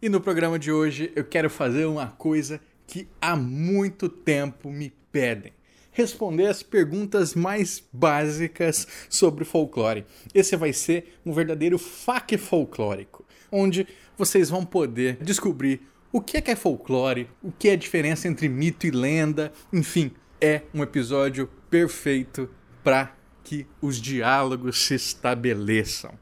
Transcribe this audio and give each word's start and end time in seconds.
E 0.00 0.08
no 0.08 0.20
programa 0.20 0.60
de 0.60 0.70
hoje 0.70 1.10
eu 1.16 1.24
quero 1.24 1.50
fazer 1.50 1.84
uma 1.84 2.06
coisa 2.06 2.60
que 2.86 3.08
há 3.20 3.34
muito 3.34 4.08
tempo 4.08 4.70
me 4.70 4.92
pedem. 5.10 5.52
Responder 5.90 6.46
as 6.46 6.62
perguntas 6.62 7.34
mais 7.34 7.82
básicas 7.92 8.86
sobre 9.10 9.44
folclore. 9.44 10.06
Esse 10.32 10.54
vai 10.54 10.72
ser 10.72 11.18
um 11.26 11.32
verdadeiro 11.32 11.76
faque 11.78 12.38
folclórico, 12.38 13.26
onde 13.50 13.88
vocês 14.16 14.48
vão 14.48 14.64
poder 14.64 15.16
descobrir 15.16 15.80
o 16.12 16.20
que 16.20 16.36
é 16.36 16.40
que 16.40 16.52
é 16.52 16.56
folclore, 16.56 17.28
o 17.42 17.50
que 17.50 17.68
é 17.68 17.72
a 17.72 17.76
diferença 17.76 18.28
entre 18.28 18.48
mito 18.48 18.86
e 18.86 18.92
lenda, 18.92 19.52
enfim, 19.72 20.12
é 20.40 20.62
um 20.72 20.80
episódio 20.80 21.50
perfeito 21.68 22.48
para 22.84 23.16
que 23.42 23.66
os 23.82 24.00
diálogos 24.00 24.78
se 24.86 24.94
estabeleçam. 24.94 26.16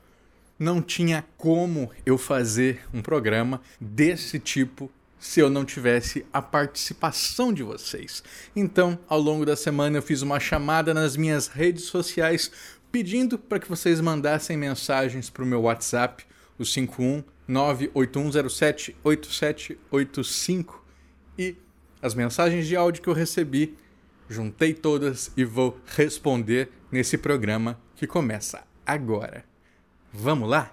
Não 0.58 0.80
tinha 0.80 1.24
como 1.36 1.90
eu 2.04 2.16
fazer 2.16 2.80
um 2.92 3.02
programa 3.02 3.60
desse 3.80 4.38
tipo 4.38 4.90
se 5.18 5.40
eu 5.40 5.50
não 5.50 5.64
tivesse 5.64 6.24
a 6.32 6.40
participação 6.40 7.52
de 7.52 7.62
vocês. 7.62 8.22
Então, 8.54 8.98
ao 9.08 9.20
longo 9.20 9.44
da 9.44 9.56
semana, 9.56 9.98
eu 9.98 10.02
fiz 10.02 10.22
uma 10.22 10.38
chamada 10.38 10.94
nas 10.94 11.16
minhas 11.16 11.48
redes 11.48 11.84
sociais 11.84 12.50
pedindo 12.92 13.38
para 13.38 13.58
que 13.58 13.68
vocês 13.68 14.00
mandassem 14.00 14.56
mensagens 14.56 15.28
para 15.28 15.42
o 15.42 15.46
meu 15.46 15.62
WhatsApp, 15.62 16.24
o 16.58 16.64
51 16.64 17.22
98107 17.46 18.96
8785 19.04 20.84
e 21.38 21.56
as 22.00 22.14
mensagens 22.14 22.66
de 22.66 22.76
áudio 22.76 23.02
que 23.02 23.08
eu 23.08 23.14
recebi, 23.14 23.76
juntei 24.28 24.72
todas 24.72 25.30
e 25.36 25.44
vou 25.44 25.78
responder 25.86 26.70
nesse 26.91 27.18
programa 27.18 27.78
que 27.94 28.06
começa 28.06 28.64
agora. 28.86 29.55
Vamos 30.19 30.48
lá? 30.48 30.70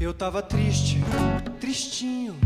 Eu 0.00 0.14
tava 0.14 0.40
triste, 0.42 0.98
tristinho. 1.60 2.38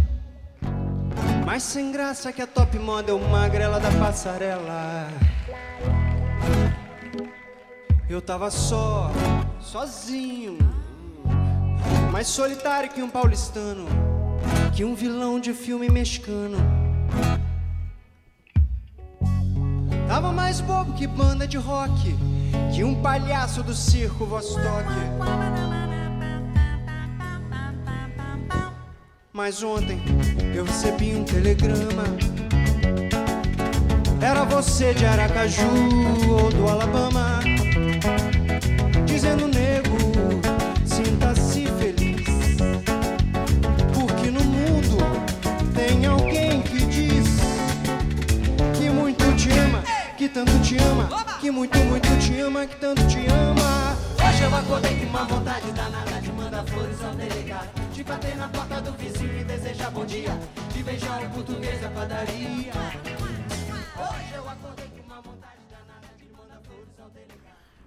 Mas 1.45 1.63
sem 1.63 1.93
graça 1.93 2.33
que 2.33 2.41
a 2.41 2.47
top 2.47 2.79
model 2.79 3.19
magrela 3.19 3.79
da 3.79 3.91
passarela. 3.93 5.34
Eu 8.09 8.21
tava 8.23 8.51
só, 8.51 9.11
sozinho. 9.61 10.59
Mais 12.13 12.29
solitário 12.29 12.91
que 12.91 13.03
um 13.03 13.11
paulistano. 13.11 13.87
Que 14.75 14.85
um 14.85 14.95
vilão 14.95 15.41
de 15.41 15.53
filme 15.53 15.89
mexicano. 15.89 16.59
Tava 20.07 20.33
mais 20.33 20.61
bobo 20.61 20.93
que 20.93 21.07
banda 21.07 21.47
de 21.47 21.57
rock. 21.57 22.15
Que 22.73 22.85
um 22.85 23.03
palhaço 23.03 23.63
do 23.63 23.75
circo 23.75 24.25
Vostok. 24.27 24.85
Mas 29.33 29.63
ontem 29.65 30.01
eu 30.55 30.65
recebi 30.65 31.17
um 31.17 31.25
telegrama. 31.25 32.44
Era 34.25 34.43
você 34.47 34.95
de 34.95 35.05
Aracaju 35.05 35.69
ou 36.31 36.49
do 36.51 36.67
Alabama. 36.67 37.41
Dizendo, 39.05 39.47
nego, 39.47 39.99
sinta-se 40.87 41.67
feliz. 41.67 42.25
Porque 43.93 44.31
no 44.31 44.43
mundo 44.43 44.97
tem 45.75 46.07
alguém 46.07 46.63
que 46.63 46.87
diz 46.87 47.27
que 48.79 48.89
muito 48.89 49.31
te 49.37 49.51
ama, 49.59 49.83
que 50.17 50.27
tanto 50.27 50.59
te 50.61 50.79
ama, 50.79 51.07
que 51.39 51.51
muito, 51.51 51.79
muito 51.81 52.09
te 52.19 52.41
ama, 52.41 52.65
que 52.65 52.77
tanto 52.77 53.07
te 53.07 53.27
ama. 53.27 53.95
Hoje 54.27 54.43
eu 54.43 54.57
acordei 54.57 55.01
com 55.01 55.07
uma 55.07 55.25
vontade 55.27 55.71
danada 55.73 56.19
de 56.23 56.33
mandar 56.33 56.65
flores 56.65 56.97
ao 57.05 57.15
delegado. 57.15 57.69
De 57.93 58.03
bater 58.03 58.37
na 58.39 58.49
porta 58.49 58.81
do 58.81 58.93
vizinho 58.93 59.39
e 59.39 59.45
desejar 59.45 59.91
bom 59.91 60.07
dia. 60.07 60.35
De 60.73 60.83
beijar 60.83 61.23
o 61.25 61.29
português 61.29 61.79
da 61.83 61.91
padaria. 61.91 62.73
Hoje 63.97 64.35
eu 64.35 64.49
acordei 64.49 64.91
uma 65.05 65.23
danada 65.23 66.09
ao. 66.35 66.63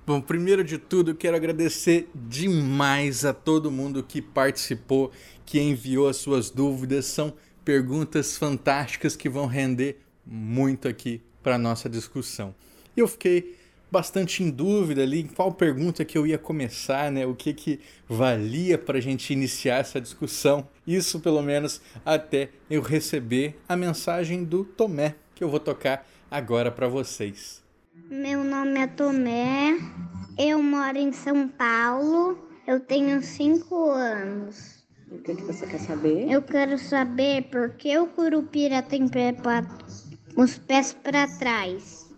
Bom, 0.06 0.22
primeiro 0.22 0.64
de 0.64 0.78
tudo, 0.78 1.14
quero 1.14 1.36
agradecer 1.36 2.10
demais 2.16 3.26
a 3.26 3.34
todo 3.34 3.70
mundo 3.70 4.02
que 4.02 4.22
participou, 4.22 5.12
que 5.46 5.60
enviou 5.60 6.08
as 6.08 6.16
suas 6.16 6.50
dúvidas. 6.50 7.06
São 7.06 7.34
perguntas 7.66 8.38
fantásticas 8.38 9.18
que 9.18 9.28
vão 9.28 9.48
render 9.48 10.00
muito 10.26 10.88
aqui 10.88 11.22
para 11.44 11.58
nossa 11.58 11.90
discussão. 11.90 12.56
Eu 12.96 13.08
fiquei 13.08 13.58
bastante 13.92 14.44
em 14.44 14.50
dúvida 14.50 15.04
ali 15.04 15.22
em 15.22 15.28
qual 15.28 15.52
pergunta 15.52 16.06
que 16.06 16.18
eu 16.18 16.26
ia 16.26 16.38
começar, 16.38 17.12
né? 17.12 17.26
O 17.26 17.36
que 17.36 17.54
que 17.54 17.80
valia 18.08 18.78
para 18.78 18.98
a 18.98 19.02
gente 19.02 19.34
iniciar 19.34 19.80
essa 19.80 20.00
discussão. 20.00 20.68
Isso, 20.86 21.20
pelo 21.20 21.42
menos, 21.42 21.82
até 22.06 22.50
eu 22.70 22.82
receber 22.82 23.60
a 23.68 23.76
mensagem 23.76 24.44
do 24.44 24.64
Tomé, 24.64 25.16
que 25.38 25.44
eu 25.44 25.50
vou 25.50 25.60
tocar 25.60 26.06
agora 26.32 26.72
para 26.72 26.88
vocês. 26.88 27.64
Meu 28.10 28.44
nome 28.44 28.80
é 28.80 28.88
Tomé, 28.88 29.78
eu 30.38 30.62
moro 30.62 30.98
em 30.98 31.12
São 31.14 31.48
Paulo, 31.48 32.38
eu 32.66 32.80
tenho 32.80 33.22
cinco 33.22 33.92
anos. 33.92 34.84
O 35.12 35.20
que, 35.20 35.36
que 35.36 35.44
você 35.44 35.66
quer 35.68 35.80
saber? 35.80 36.30
Eu 36.30 36.42
quero 36.42 36.78
saber 36.78 37.44
por 37.44 37.70
que 37.72 37.98
o 37.98 38.08
curupira 38.08 38.82
tem 38.82 39.08
pé 39.08 39.32
pra- 39.32 39.66
os 40.36 40.58
pés 40.58 40.92
para 40.94 41.28
trás. 41.38 42.10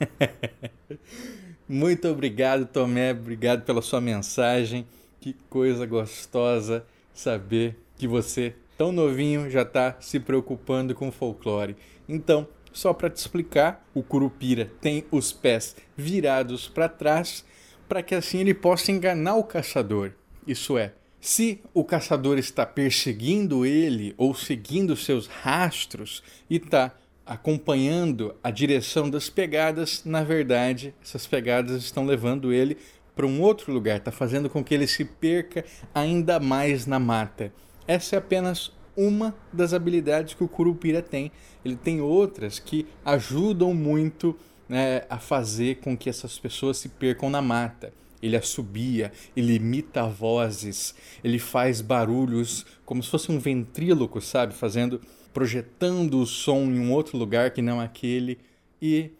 Muito 1.68 2.08
obrigado, 2.08 2.66
Tomé. 2.66 3.12
Obrigado 3.12 3.62
pela 3.64 3.80
sua 3.80 4.00
mensagem. 4.00 4.86
Que 5.20 5.32
coisa 5.48 5.86
gostosa 5.86 6.84
saber 7.14 7.78
que 7.96 8.06
você, 8.06 8.54
tão 8.76 8.92
novinho, 8.92 9.48
já 9.48 9.62
está 9.62 9.96
se 10.00 10.20
preocupando 10.20 10.94
com 10.94 11.10
folclore. 11.10 11.76
Então, 12.06 12.46
só 12.74 12.92
para 12.92 13.08
te 13.08 13.16
explicar, 13.16 13.88
o 13.94 14.02
curupira 14.02 14.70
tem 14.80 15.06
os 15.10 15.32
pés 15.32 15.74
virados 15.96 16.68
para 16.68 16.88
trás 16.88 17.44
para 17.88 18.02
que 18.02 18.14
assim 18.14 18.40
ele 18.40 18.52
possa 18.52 18.90
enganar 18.92 19.36
o 19.36 19.44
caçador. 19.44 20.12
Isso 20.46 20.76
é, 20.76 20.92
se 21.20 21.62
o 21.72 21.82
caçador 21.82 22.36
está 22.36 22.66
perseguindo 22.66 23.64
ele 23.64 24.14
ou 24.18 24.34
seguindo 24.34 24.94
seus 24.94 25.26
rastros 25.26 26.22
e 26.50 26.56
está 26.56 26.92
acompanhando 27.24 28.34
a 28.42 28.50
direção 28.50 29.08
das 29.08 29.30
pegadas, 29.30 30.04
na 30.04 30.22
verdade, 30.22 30.94
essas 31.02 31.26
pegadas 31.26 31.82
estão 31.82 32.04
levando 32.04 32.52
ele 32.52 32.76
para 33.16 33.26
um 33.26 33.40
outro 33.40 33.72
lugar, 33.72 33.96
está 33.98 34.12
fazendo 34.12 34.50
com 34.50 34.62
que 34.62 34.74
ele 34.74 34.86
se 34.86 35.04
perca 35.04 35.64
ainda 35.94 36.38
mais 36.38 36.84
na 36.84 36.98
mata. 36.98 37.52
Essa 37.86 38.16
é 38.16 38.18
apenas 38.18 38.72
uma 38.96 39.34
das 39.52 39.72
habilidades 39.72 40.34
que 40.34 40.44
o 40.44 40.48
Curupira 40.48 41.02
tem. 41.02 41.30
Ele 41.64 41.76
tem 41.76 42.00
outras 42.00 42.58
que 42.58 42.86
ajudam 43.04 43.74
muito 43.74 44.36
né, 44.68 45.02
a 45.08 45.18
fazer 45.18 45.76
com 45.76 45.96
que 45.96 46.08
essas 46.08 46.38
pessoas 46.38 46.78
se 46.78 46.88
percam 46.88 47.30
na 47.30 47.42
mata. 47.42 47.92
Ele 48.22 48.36
assobia, 48.36 49.12
ele 49.36 49.54
imita 49.54 50.06
vozes, 50.06 50.94
ele 51.22 51.38
faz 51.38 51.82
barulhos 51.82 52.64
como 52.84 53.02
se 53.02 53.10
fosse 53.10 53.30
um 53.30 53.38
ventríloco, 53.38 54.20
sabe? 54.20 54.54
Fazendo, 54.54 55.00
projetando 55.32 56.18
o 56.18 56.26
som 56.26 56.62
em 56.62 56.78
um 56.78 56.90
outro 56.90 57.18
lugar 57.18 57.50
que 57.50 57.60
não 57.60 57.80
aquele. 57.80 58.38
E 58.80 59.10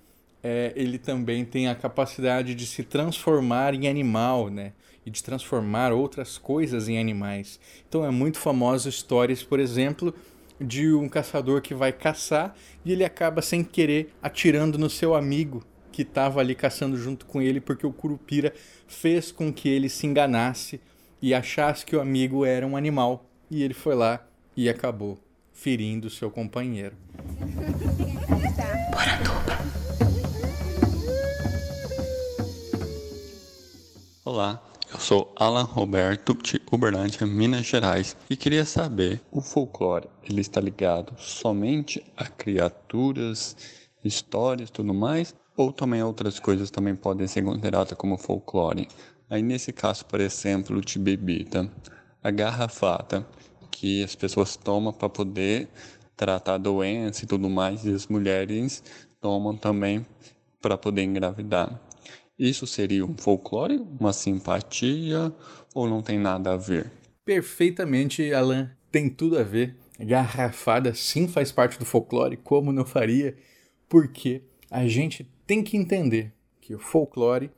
é, 0.43 0.73
ele 0.75 0.99
também 0.99 1.45
tem 1.45 1.69
a 1.69 1.75
capacidade 1.75 2.55
de 2.55 2.67
se 2.67 2.83
transformar 2.83 3.75
em 3.75 3.89
animal, 3.89 4.49
né? 4.49 4.73
E 5.05 5.11
de 5.11 5.23
transformar 5.23 5.93
outras 5.93 6.39
coisas 6.39 6.89
em 6.89 6.99
animais. 6.99 7.61
Então 7.89 8.05
é 8.05 8.11
muito 8.11 8.39
famosa 8.39 8.89
histórias, 8.89 9.43
por 9.43 9.61
exemplo, 9.61 10.15
de 10.61 10.93
um 10.93 11.09
caçador 11.09 11.61
que 11.61 11.75
vai 11.75 11.93
caçar 11.93 12.55
e 12.85 12.93
ele 12.93 13.05
acaba 13.05 13.43
sem 13.43 13.63
querer 13.63 14.15
atirando 14.23 14.79
no 14.79 14.89
seu 14.89 15.15
amigo 15.15 15.63
que 15.93 16.03
estava 16.03 16.41
ali 16.41 16.55
caçando 16.57 16.97
junto 16.97 17.25
com 17.25 17.41
ele, 17.41 17.61
porque 17.61 17.87
o 17.87 17.93
Curupira 17.93 18.53
fez 18.89 19.31
com 19.31 19.53
que 19.53 19.69
ele 19.69 19.89
se 19.89 20.07
enganasse 20.07 20.81
e 21.23 21.33
achasse 21.33 21.87
que 21.87 21.95
o 21.95 22.01
amigo 22.01 22.45
era 22.45 22.67
um 22.67 22.77
animal. 22.77 23.25
E 23.49 23.63
ele 23.63 23.75
foi 23.75 23.95
lá 23.95 24.27
e 24.57 24.69
acabou 24.69 25.19
ferindo 25.53 26.11
seu 26.11 26.31
companheiro. 26.31 26.97
Olá, 34.25 34.61
eu 34.95 35.01
sou 35.01 35.33
Alan 35.35 35.65
Roberto 35.65 36.35
de 36.35 36.63
Uberlândia, 36.71 37.27
Minas 37.27 37.67
Gerais 37.67 38.17
e 38.31 38.37
queria 38.37 38.65
saber, 38.65 39.21
o 39.33 39.41
folclore, 39.41 40.09
ele 40.23 40.41
está 40.41 40.61
ligado 40.61 41.13
somente 41.19 42.01
a 42.17 42.27
criaturas, 42.29 43.57
histórias, 44.05 44.71
tudo 44.71 44.95
mais, 44.95 45.35
ou 45.57 45.73
também 45.73 46.01
outras 46.01 46.39
coisas 46.39 46.71
também 46.71 46.95
podem 46.95 47.27
ser 47.27 47.43
consideradas 47.43 47.99
como 47.99 48.17
folclore? 48.17 48.87
Aí 49.29 49.43
nesse 49.43 49.73
caso, 49.73 50.05
por 50.07 50.21
exemplo, 50.21 50.81
de 50.81 50.97
bebida, 50.97 51.69
a 52.23 52.31
garrafada, 52.31 53.27
que 53.73 54.05
as 54.05 54.15
pessoas 54.15 54.55
tomam 54.55 54.93
para 54.93 55.09
poder 55.09 55.69
tratar 56.17 56.59
doença 56.59 57.25
e 57.25 57.27
tudo 57.27 57.51
mais, 57.51 57.85
e 57.85 57.93
as 57.93 58.07
mulheres 58.07 58.81
tomam 59.21 59.57
também 59.57 60.07
para 60.63 60.79
poder 60.79 61.03
engravidar. 61.03 61.81
Isso 62.39 62.67
seria 62.67 63.05
um 63.05 63.17
folclore, 63.17 63.77
uma 64.01 64.13
simpatia 64.13 65.33
ou 65.75 65.89
não 65.89 66.03
tem 66.03 66.19
nada 66.19 66.53
a 66.53 66.57
ver? 66.57 66.91
Perfeitamente, 67.25 68.33
Alan. 68.33 68.71
Tem 68.91 69.09
tudo 69.09 69.39
a 69.39 69.43
ver. 69.43 69.77
Garrafada 69.99 70.95
sim 70.95 71.29
faz 71.29 71.53
parte 71.53 71.79
do 71.79 71.85
folclore, 71.85 72.37
como 72.37 72.73
não 72.73 72.85
faria? 72.85 73.37
Porque 73.89 74.43
a 74.71 74.87
gente 74.89 75.29
tem 75.47 75.63
que 75.63 75.77
entender 75.77 76.33
que 76.61 76.75
o 76.75 76.79
folclore 76.79 77.51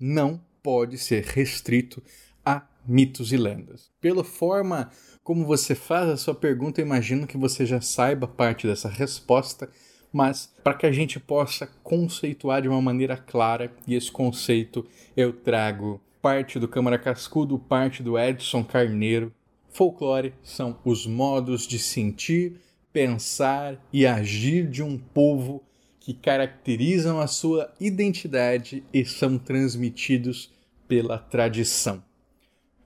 não 0.00 0.40
pode 0.62 0.96
ser 0.96 1.24
restrito 1.24 2.02
a 2.44 2.66
mitos 2.86 3.32
e 3.32 3.36
lendas. 3.36 3.90
Pela 4.00 4.24
forma 4.24 4.90
como 5.22 5.46
você 5.46 5.74
faz 5.74 6.08
a 6.08 6.16
sua 6.16 6.34
pergunta, 6.34 6.80
imagino 6.80 7.26
que 7.26 7.36
você 7.36 7.64
já 7.64 7.80
saiba 7.80 8.26
parte 8.26 8.66
dessa 8.66 8.88
resposta, 8.88 9.70
mas 10.14 10.54
para 10.62 10.74
que 10.74 10.86
a 10.86 10.92
gente 10.92 11.18
possa 11.18 11.66
conceituar 11.82 12.62
de 12.62 12.68
uma 12.68 12.80
maneira 12.80 13.16
clara, 13.16 13.72
e 13.84 13.96
esse 13.96 14.12
conceito 14.12 14.86
eu 15.16 15.32
trago 15.32 16.00
parte 16.22 16.56
do 16.56 16.68
Câmara 16.68 16.96
Cascudo, 16.96 17.58
parte 17.58 18.00
do 18.00 18.16
Edson 18.16 18.62
Carneiro. 18.62 19.34
Folclore 19.70 20.32
são 20.40 20.78
os 20.84 21.04
modos 21.04 21.66
de 21.66 21.80
sentir, 21.80 22.60
pensar 22.92 23.76
e 23.92 24.06
agir 24.06 24.70
de 24.70 24.84
um 24.84 24.96
povo 24.96 25.64
que 25.98 26.14
caracterizam 26.14 27.18
a 27.18 27.26
sua 27.26 27.74
identidade 27.80 28.84
e 28.94 29.04
são 29.04 29.36
transmitidos 29.36 30.52
pela 30.86 31.18
tradição. 31.18 32.00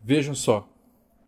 Vejam 0.03 0.35
só, 0.35 0.67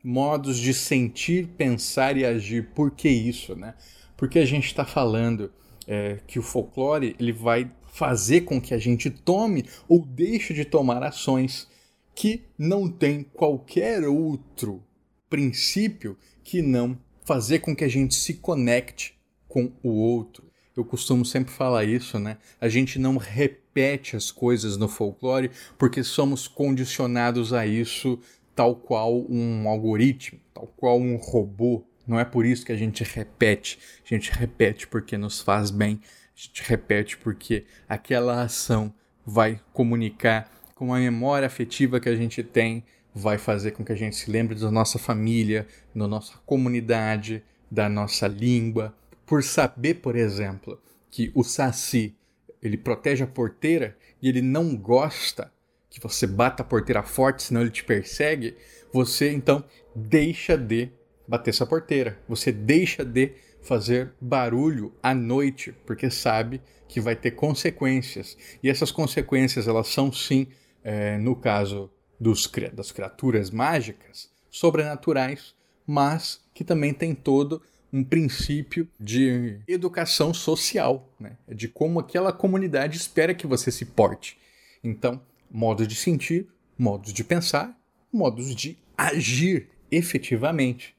modos 0.02 0.56
de 0.56 0.72
sentir, 0.72 1.46
pensar 1.58 2.16
e 2.16 2.24
agir. 2.24 2.70
Por 2.74 2.90
que 2.90 3.10
isso, 3.10 3.54
né? 3.54 3.74
Porque 4.16 4.38
a 4.38 4.46
gente 4.46 4.64
está 4.64 4.86
falando 4.86 5.52
é, 5.90 6.20
que 6.24 6.38
o 6.38 6.42
folclore 6.42 7.16
ele 7.18 7.32
vai 7.32 7.68
fazer 7.88 8.42
com 8.42 8.60
que 8.60 8.72
a 8.72 8.78
gente 8.78 9.10
tome 9.10 9.64
ou 9.88 10.06
deixe 10.06 10.54
de 10.54 10.64
tomar 10.64 11.02
ações 11.02 11.68
que 12.14 12.44
não 12.56 12.88
tem 12.88 13.24
qualquer 13.24 14.06
outro 14.06 14.84
princípio 15.28 16.16
que 16.44 16.62
não 16.62 16.96
fazer 17.24 17.58
com 17.58 17.74
que 17.74 17.82
a 17.82 17.88
gente 17.88 18.14
se 18.14 18.34
conecte 18.34 19.18
com 19.48 19.72
o 19.82 19.90
outro. 19.90 20.48
Eu 20.76 20.84
costumo 20.84 21.24
sempre 21.24 21.52
falar 21.52 21.84
isso, 21.84 22.20
né? 22.20 22.38
A 22.60 22.68
gente 22.68 22.96
não 22.96 23.16
repete 23.16 24.14
as 24.14 24.30
coisas 24.30 24.76
no 24.76 24.88
folclore 24.88 25.50
porque 25.76 26.04
somos 26.04 26.46
condicionados 26.46 27.52
a 27.52 27.66
isso 27.66 28.16
tal 28.54 28.76
qual 28.76 29.24
um 29.28 29.68
algoritmo, 29.68 30.38
tal 30.54 30.68
qual 30.76 31.00
um 31.00 31.16
robô. 31.16 31.84
Não 32.10 32.18
é 32.18 32.24
por 32.24 32.44
isso 32.44 32.66
que 32.66 32.72
a 32.72 32.76
gente 32.76 33.04
repete. 33.04 33.78
A 34.04 34.08
gente 34.12 34.32
repete 34.32 34.88
porque 34.88 35.16
nos 35.16 35.40
faz 35.40 35.70
bem. 35.70 36.00
A 36.36 36.40
gente 36.40 36.60
repete 36.64 37.16
porque 37.16 37.64
aquela 37.88 38.42
ação 38.42 38.92
vai 39.24 39.60
comunicar 39.72 40.50
com 40.74 40.92
a 40.92 40.98
memória 40.98 41.46
afetiva 41.46 42.00
que 42.00 42.08
a 42.08 42.16
gente 42.16 42.42
tem, 42.42 42.82
vai 43.14 43.38
fazer 43.38 43.70
com 43.70 43.84
que 43.84 43.92
a 43.92 43.96
gente 43.96 44.16
se 44.16 44.28
lembre 44.28 44.56
da 44.56 44.72
nossa 44.72 44.98
família, 44.98 45.68
da 45.94 46.08
nossa 46.08 46.36
comunidade, 46.44 47.44
da 47.70 47.88
nossa 47.88 48.26
língua. 48.26 48.92
Por 49.24 49.44
saber, 49.44 50.00
por 50.00 50.16
exemplo, 50.16 50.82
que 51.12 51.30
o 51.32 51.44
Saci 51.44 52.16
ele 52.60 52.76
protege 52.76 53.22
a 53.22 53.28
porteira 53.28 53.96
e 54.20 54.28
ele 54.28 54.42
não 54.42 54.76
gosta 54.76 55.52
que 55.88 56.00
você 56.00 56.26
bata 56.26 56.64
a 56.64 56.66
porteira 56.66 57.04
forte, 57.04 57.44
senão 57.44 57.60
ele 57.60 57.70
te 57.70 57.84
persegue, 57.84 58.56
você 58.92 59.30
então 59.30 59.64
deixa 59.94 60.56
de 60.56 60.90
bater 61.30 61.50
essa 61.50 61.64
porteira. 61.64 62.18
Você 62.28 62.50
deixa 62.50 63.04
de 63.04 63.34
fazer 63.62 64.12
barulho 64.20 64.92
à 65.00 65.14
noite, 65.14 65.72
porque 65.86 66.10
sabe 66.10 66.60
que 66.88 67.00
vai 67.00 67.14
ter 67.14 67.30
consequências. 67.30 68.36
E 68.60 68.68
essas 68.68 68.90
consequências, 68.90 69.68
elas 69.68 69.86
são 69.86 70.10
sim, 70.10 70.48
é, 70.82 71.16
no 71.18 71.36
caso 71.36 71.88
dos, 72.18 72.50
das 72.72 72.90
criaturas 72.90 73.48
mágicas, 73.48 74.28
sobrenaturais, 74.50 75.54
mas 75.86 76.40
que 76.52 76.64
também 76.64 76.92
tem 76.92 77.14
todo 77.14 77.62
um 77.92 78.02
princípio 78.02 78.88
de 78.98 79.60
educação 79.68 80.34
social, 80.34 81.08
né? 81.18 81.36
de 81.48 81.68
como 81.68 82.00
aquela 82.00 82.32
comunidade 82.32 82.96
espera 82.96 83.34
que 83.34 83.46
você 83.46 83.70
se 83.70 83.84
porte. 83.84 84.36
Então, 84.82 85.20
modos 85.48 85.86
de 85.86 85.94
sentir, 85.94 86.48
modos 86.76 87.12
de 87.12 87.22
pensar, 87.22 87.76
modos 88.12 88.52
de 88.52 88.76
agir 88.96 89.68
efetivamente. 89.92 90.96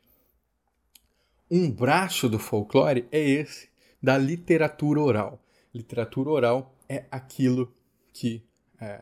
Um 1.54 1.70
braço 1.70 2.30
do 2.30 2.40
folclore 2.40 3.06
é 3.12 3.20
esse 3.20 3.68
da 4.02 4.18
literatura 4.18 5.02
oral. 5.02 5.44
Literatura 5.76 6.30
oral 6.30 6.74
é 6.88 7.04
aquilo 7.12 7.76
que 8.14 8.42
é, 8.80 9.02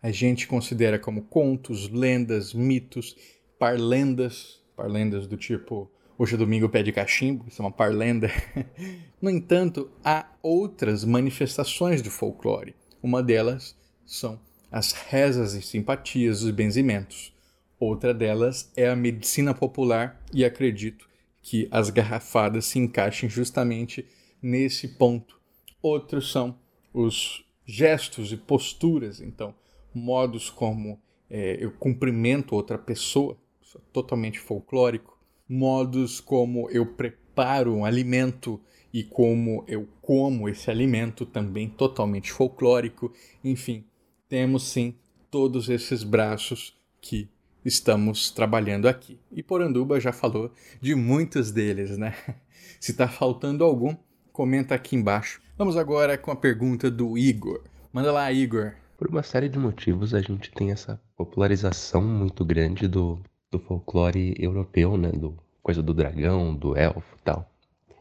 a 0.00 0.12
gente 0.12 0.46
considera 0.46 0.96
como 0.96 1.22
contos, 1.22 1.88
lendas, 1.88 2.54
mitos, 2.54 3.16
parlendas, 3.58 4.62
parlendas 4.76 5.26
do 5.26 5.36
tipo 5.36 5.90
Hoje 6.16 6.34
é 6.34 6.38
domingo 6.38 6.68
pé 6.68 6.84
de 6.84 6.92
cachimbo, 6.92 7.44
isso 7.48 7.60
é 7.60 7.64
uma 7.64 7.72
parlenda. 7.72 8.28
no 9.20 9.30
entanto, 9.30 9.90
há 10.04 10.26
outras 10.40 11.04
manifestações 11.04 12.00
do 12.00 12.10
folclore. 12.10 12.76
Uma 13.02 13.22
delas 13.24 13.76
são 14.06 14.40
as 14.70 14.92
rezas 14.92 15.54
e 15.54 15.62
simpatias 15.62 16.40
dos 16.42 16.50
benzimentos. 16.52 17.32
Outra 17.78 18.14
delas 18.14 18.70
é 18.76 18.88
a 18.88 18.96
medicina 18.96 19.54
popular 19.54 20.20
e 20.32 20.44
acredito 20.44 21.08
que 21.48 21.66
as 21.70 21.88
garrafadas 21.88 22.66
se 22.66 22.78
encaixem 22.78 23.26
justamente 23.26 24.04
nesse 24.42 24.86
ponto. 24.86 25.40
Outros 25.80 26.30
são 26.30 26.58
os 26.92 27.42
gestos 27.64 28.32
e 28.32 28.36
posturas, 28.36 29.18
então, 29.18 29.54
modos 29.94 30.50
como 30.50 31.00
é, 31.30 31.56
eu 31.58 31.72
cumprimento 31.72 32.54
outra 32.54 32.76
pessoa, 32.76 33.34
é 33.74 33.78
totalmente 33.94 34.38
folclórico, 34.38 35.18
modos 35.48 36.20
como 36.20 36.68
eu 36.68 36.84
preparo 36.84 37.74
um 37.76 37.84
alimento 37.86 38.60
e 38.92 39.02
como 39.02 39.64
eu 39.66 39.88
como 40.02 40.50
esse 40.50 40.70
alimento, 40.70 41.24
também 41.24 41.66
totalmente 41.66 42.30
folclórico, 42.30 43.10
enfim, 43.42 43.86
temos 44.28 44.64
sim 44.64 44.94
todos 45.30 45.70
esses 45.70 46.02
braços 46.02 46.76
que 47.00 47.30
estamos 47.68 48.30
trabalhando 48.30 48.88
aqui. 48.88 49.20
E 49.30 49.42
Poranduba 49.42 50.00
já 50.00 50.12
falou 50.12 50.50
de 50.80 50.94
muitos 50.94 51.52
deles, 51.52 51.96
né? 51.96 52.14
Se 52.80 52.92
está 52.92 53.06
faltando 53.06 53.62
algum, 53.62 53.94
comenta 54.32 54.74
aqui 54.74 54.96
embaixo. 54.96 55.40
Vamos 55.56 55.76
agora 55.76 56.16
com 56.16 56.30
a 56.30 56.36
pergunta 56.36 56.90
do 56.90 57.16
Igor. 57.18 57.62
Manda 57.92 58.10
lá, 58.10 58.32
Igor. 58.32 58.72
Por 58.96 59.08
uma 59.08 59.22
série 59.22 59.48
de 59.48 59.58
motivos, 59.58 60.14
a 60.14 60.20
gente 60.20 60.50
tem 60.50 60.70
essa 60.70 61.00
popularização 61.16 62.02
muito 62.02 62.44
grande 62.44 62.88
do, 62.88 63.20
do 63.50 63.58
folclore 63.58 64.34
europeu, 64.38 64.96
né? 64.96 65.10
Do 65.10 65.36
coisa 65.62 65.82
do 65.82 65.92
dragão, 65.92 66.54
do 66.54 66.76
elfo 66.76 67.16
tal. 67.22 67.50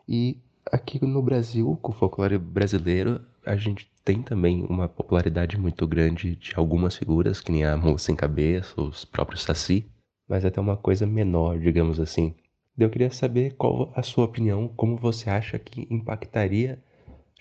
E 0.08 0.38
aqui 0.72 1.04
no 1.06 1.22
Brasil, 1.22 1.78
com 1.82 1.92
o 1.92 1.96
folclore 1.96 2.38
brasileiro, 2.38 3.22
a 3.48 3.56
gente 3.56 3.90
tem 4.04 4.22
também 4.22 4.66
uma 4.70 4.90
popularidade 4.90 5.58
muito 5.58 5.88
grande 5.88 6.36
de 6.36 6.52
algumas 6.56 6.98
figuras, 6.98 7.40
que 7.40 7.52
nem 7.52 7.64
a 7.64 7.78
Moça 7.78 8.06
Sem 8.06 8.16
Cabeça, 8.16 8.80
os 8.82 9.06
próprios 9.06 9.44
Saci, 9.44 9.90
mas 10.28 10.44
até 10.44 10.60
uma 10.60 10.76
coisa 10.76 11.06
menor, 11.06 11.58
digamos 11.58 12.00
assim. 12.00 12.36
Eu 12.78 12.90
queria 12.90 13.10
saber 13.10 13.56
qual 13.56 13.92
a 13.96 14.04
sua 14.04 14.26
opinião, 14.26 14.68
como 14.68 14.98
você 14.98 15.30
acha 15.30 15.58
que 15.58 15.88
impactaria 15.90 16.78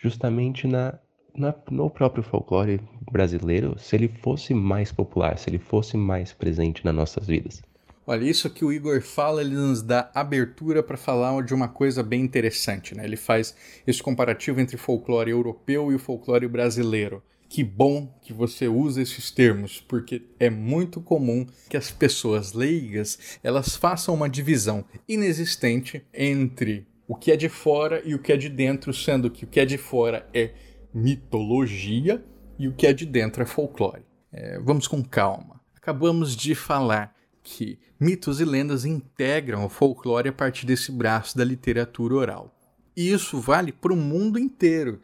justamente 0.01 0.69
na, 0.69 0.99
na, 1.37 1.53
no 1.71 1.91
próprio 1.91 2.23
folclore 2.23 2.81
brasileiro 3.11 3.77
se 3.79 3.97
ele 3.97 4.09
fosse 4.09 4.55
mais 4.55 4.93
popular, 4.93 5.37
se 5.37 5.51
ele 5.51 5.59
fosse 5.59 5.97
mais 5.97 6.33
presente 6.33 6.85
nas 6.85 6.95
nossas 6.95 7.27
vidas. 7.27 7.63
Olha, 8.09 8.25
isso 8.25 8.49
que 8.49 8.65
o 8.65 8.73
Igor 8.73 9.03
fala, 9.03 9.41
ele 9.41 9.57
nos 9.57 9.83
dá 9.83 10.13
abertura 10.15 10.81
para 10.81 10.97
falar 10.97 11.43
de 11.43 11.53
uma 11.53 11.67
coisa 11.67 12.05
bem 12.05 12.23
interessante. 12.23 12.95
Né? 12.95 13.05
Ele 13.05 13.17
faz 13.17 13.57
esse 13.85 14.01
comparativo 14.01 14.61
entre 14.61 14.77
folclore 14.77 15.33
europeu 15.33 15.91
e 15.91 15.97
o 15.97 15.99
folclore 15.99 16.47
brasileiro, 16.47 17.21
que 17.49 17.65
bom 17.65 18.17
que 18.23 18.33
você 18.33 18.69
usa 18.69 19.03
esses 19.03 19.33
termos, 19.33 19.81
porque 19.81 20.23
é 20.39 20.49
muito 20.49 21.01
comum 21.01 21.45
que 21.69 21.77
as 21.77 21.91
pessoas 21.91 22.53
leigas 22.53 23.39
elas 23.43 23.75
façam 23.75 24.15
uma 24.15 24.29
divisão 24.29 24.85
inexistente 25.09 26.05
entre 26.15 26.87
o 27.09 27.17
que 27.17 27.33
é 27.33 27.37
de 27.37 27.49
fora 27.49 28.03
e 28.05 28.15
o 28.15 28.21
que 28.21 28.33
é 28.33 28.37
de 28.37 28.49
dentro, 28.49 28.93
sendo 28.95 29.31
que 29.31 29.45
o 29.45 29.49
que 29.49 29.59
é 29.59 29.65
de 29.65 29.79
fora 29.79 30.29
é 30.33 30.53
mitologia 30.95 32.25
e 32.57 32.69
o 32.69 32.73
que 32.73 32.87
é 32.87 32.93
de 32.93 33.05
dentro 33.05 33.43
é 33.43 33.47
folclore. 33.47 34.03
É, 34.33 34.61
vamos 34.61 34.87
com 34.87 35.03
calma. 35.03 35.61
Acabamos 35.75 36.37
de 36.37 36.55
falar 36.55 37.16
que 37.47 37.79
mitos 37.99 38.41
e 38.41 38.45
lendas 38.45 38.85
integram 38.85 39.65
o 39.65 39.69
folclore 39.69 40.29
a 40.29 40.33
partir 40.33 40.67
desse 40.67 40.91
braço 40.91 41.39
da 41.39 41.45
literatura 41.45 42.17
oral. 42.17 42.59
E 42.97 43.13
isso 43.13 43.41
vale 43.41 43.71
para 43.71 43.93
o 43.93 43.97
mundo 43.97 44.37
inteiro. 44.37 45.01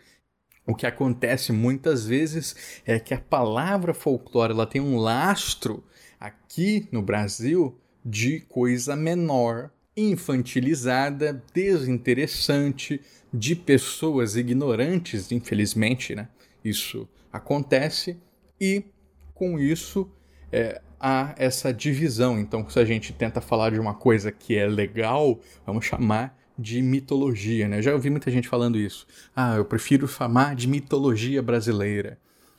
O 0.67 0.75
que 0.75 0.85
acontece 0.85 1.53
muitas 1.53 2.05
vezes 2.05 2.83
é 2.85 2.99
que 2.99 3.15
a 3.15 3.21
palavra 3.21 3.95
folclore 3.95 4.53
ela 4.53 4.67
tem 4.67 4.81
um 4.81 4.97
lastro 4.97 5.85
aqui 6.19 6.89
no 6.91 7.01
Brasil 7.01 7.79
de 8.05 8.41
coisa 8.41 8.97
menor, 8.97 9.71
infantilizada, 9.97 11.41
desinteressante, 11.55 13.01
de 13.33 13.55
pessoas 13.55 14.35
ignorantes, 14.35 15.31
infelizmente, 15.31 16.15
né? 16.15 16.29
Isso 16.65 17.09
acontece 17.33 18.19
e 18.61 18.85
com 19.33 19.61
isso 19.61 20.11
é, 20.51 20.83
há 21.03 21.35
essa 21.37 21.75
divisão. 21.75 22.39
Então, 22.39 22.69
se 22.71 22.79
a 22.79 22.85
gente 22.85 23.13
tenta 23.13 23.41
falar 23.41 23.71
de 23.73 23.81
uma 23.81 23.93
coisa 23.93 24.31
que 24.31 24.57
é 24.57 24.67
legal, 24.69 25.41
vamos 25.67 25.85
chamar 25.85 26.39
de 26.57 26.81
mitologia, 26.81 27.67
né? 27.67 27.83
Já 27.83 27.93
ouvi 27.93 28.09
muita 28.09 28.31
gente 28.31 28.49
falando 28.49 28.79
isso. 28.79 29.05
Ah, 29.35 29.57
eu 29.57 29.65
prefiro 29.65 30.07
chamar 30.07 30.55
de 30.55 30.69
mitologia 30.69 31.43
brasileira. 31.43 32.19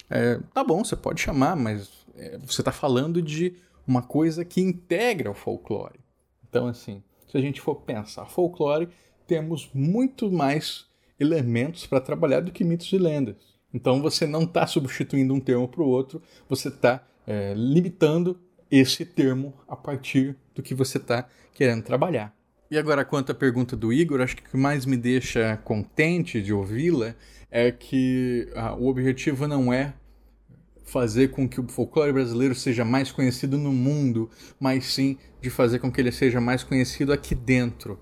É, 0.10 0.40
tá 0.54 0.62
bom, 0.64 0.84
você 0.84 0.96
pode 0.96 1.22
chamar, 1.22 1.56
mas 1.56 1.90
é, 2.16 2.38
você 2.40 2.62
está 2.62 2.72
falando 2.72 3.22
de 3.22 3.56
uma 3.88 4.02
coisa 4.02 4.44
que 4.44 4.60
integra 4.60 5.32
o 5.32 5.34
folclore. 5.34 6.00
Então, 6.48 6.68
assim, 6.68 7.02
se 7.28 7.38
a 7.38 7.42
gente 7.42 7.62
for 7.62 7.76
pensar 7.76 8.26
folclore, 8.26 8.90
temos 9.26 9.70
muito 9.74 10.30
mais 10.30 10.86
elementos 11.18 11.88
para 11.88 12.02
trabalhar 12.02 12.42
do 12.42 12.52
que 12.52 12.64
mitos 12.64 12.92
e 12.92 12.98
lendas. 12.98 13.38
Então, 13.74 14.02
você 14.02 14.28
não 14.28 14.44
está 14.44 14.68
substituindo 14.68 15.34
um 15.34 15.40
termo 15.40 15.68
para 15.68 15.82
o 15.82 15.88
outro, 15.88 16.22
você 16.50 16.68
está 16.68 17.04
é, 17.26 17.54
limitando 17.56 18.40
esse 18.70 19.06
termo 19.06 19.54
a 19.68 19.76
partir 19.76 20.36
do 20.56 20.64
que 20.64 20.74
você 20.74 20.98
está 20.98 21.28
querendo 21.54 21.84
trabalhar. 21.84 22.36
E 22.72 22.78
agora, 22.78 23.06
quanto 23.06 23.32
à 23.32 23.36
pergunta 23.36 23.76
do 23.76 23.94
Igor, 23.94 24.20
acho 24.22 24.36
que 24.36 24.42
o 24.42 24.50
que 24.50 24.58
mais 24.58 24.86
me 24.86 24.98
deixa 24.98 25.58
contente 25.58 26.42
de 26.42 26.52
ouvi-la 26.52 27.14
é 27.52 27.72
que 27.72 28.50
ah, 28.56 28.74
o 28.74 28.88
objetivo 28.88 29.48
não 29.48 29.72
é 29.72 29.94
fazer 30.84 31.30
com 31.30 31.48
que 31.48 31.62
o 31.62 31.68
folclore 31.68 32.12
brasileiro 32.12 32.56
seja 32.56 32.84
mais 32.84 33.12
conhecido 33.12 33.58
no 33.58 33.72
mundo, 33.72 34.30
mas 34.60 34.86
sim 34.86 35.18
de 35.40 35.50
fazer 35.50 35.80
com 35.80 35.92
que 35.92 36.02
ele 36.02 36.12
seja 36.12 36.42
mais 36.42 36.64
conhecido 36.64 37.14
aqui 37.14 37.36
dentro. 37.36 38.00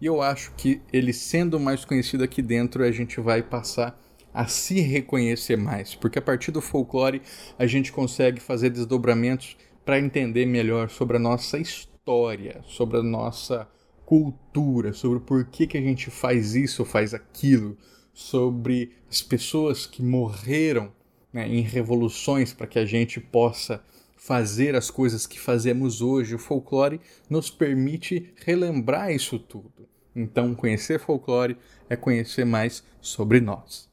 E 0.00 0.06
eu 0.06 0.22
acho 0.22 0.52
que 0.56 0.80
ele 0.92 1.12
sendo 1.12 1.58
mais 1.58 1.84
conhecido 1.84 2.24
aqui 2.24 2.40
dentro, 2.42 2.84
a 2.84 2.90
gente 2.90 3.20
vai 3.20 3.42
passar 3.42 4.00
a 4.32 4.46
se 4.46 4.80
reconhecer 4.80 5.56
mais, 5.56 5.94
porque 5.94 6.18
a 6.18 6.22
partir 6.22 6.50
do 6.50 6.60
folclore 6.60 7.22
a 7.58 7.66
gente 7.66 7.92
consegue 7.92 8.40
fazer 8.40 8.70
desdobramentos 8.70 9.56
para 9.84 9.98
entender 9.98 10.46
melhor 10.46 10.88
sobre 10.88 11.16
a 11.16 11.20
nossa 11.20 11.58
história, 11.58 12.62
sobre 12.66 12.98
a 12.98 13.02
nossa 13.02 13.68
cultura, 14.04 14.92
sobre 14.92 15.18
o 15.18 15.20
porquê 15.20 15.66
que 15.66 15.78
a 15.78 15.82
gente 15.82 16.10
faz 16.10 16.54
isso 16.54 16.84
faz 16.84 17.14
aquilo, 17.14 17.76
sobre 18.12 18.92
as 19.08 19.22
pessoas 19.22 19.86
que 19.86 20.02
morreram 20.02 20.92
né, 21.32 21.48
em 21.48 21.62
revoluções 21.62 22.52
para 22.52 22.66
que 22.66 22.78
a 22.78 22.84
gente 22.84 23.20
possa 23.20 23.82
fazer 24.16 24.76
as 24.76 24.90
coisas 24.90 25.26
que 25.26 25.40
fazemos 25.40 26.00
hoje. 26.00 26.34
O 26.34 26.38
folclore 26.38 27.00
nos 27.28 27.50
permite 27.50 28.32
relembrar 28.44 29.10
isso 29.10 29.38
tudo. 29.38 29.88
Então, 30.14 30.54
conhecer 30.54 31.00
folclore 31.00 31.56
é 31.88 31.96
conhecer 31.96 32.44
mais 32.44 32.84
sobre 33.00 33.40
nós. 33.40 33.90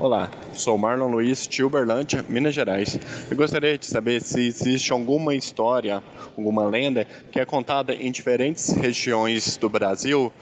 Olá, 0.00 0.28
sou 0.52 0.76
Marlon 0.76 1.08
Luiz, 1.08 1.46
de 1.46 1.62
Uberlândia, 1.62 2.24
Minas 2.28 2.54
Gerais. 2.54 2.98
Eu 3.30 3.36
gostaria 3.36 3.78
de 3.78 3.86
saber 3.86 4.20
se 4.20 4.44
existe 4.44 4.92
alguma 4.92 5.32
história, 5.32 6.02
alguma 6.36 6.66
lenda 6.66 7.06
que 7.30 7.38
é 7.38 7.44
contada 7.44 7.94
em 7.94 8.10
diferentes 8.10 8.70
regiões 8.72 9.56
do 9.56 9.68
Brasil, 9.68 10.32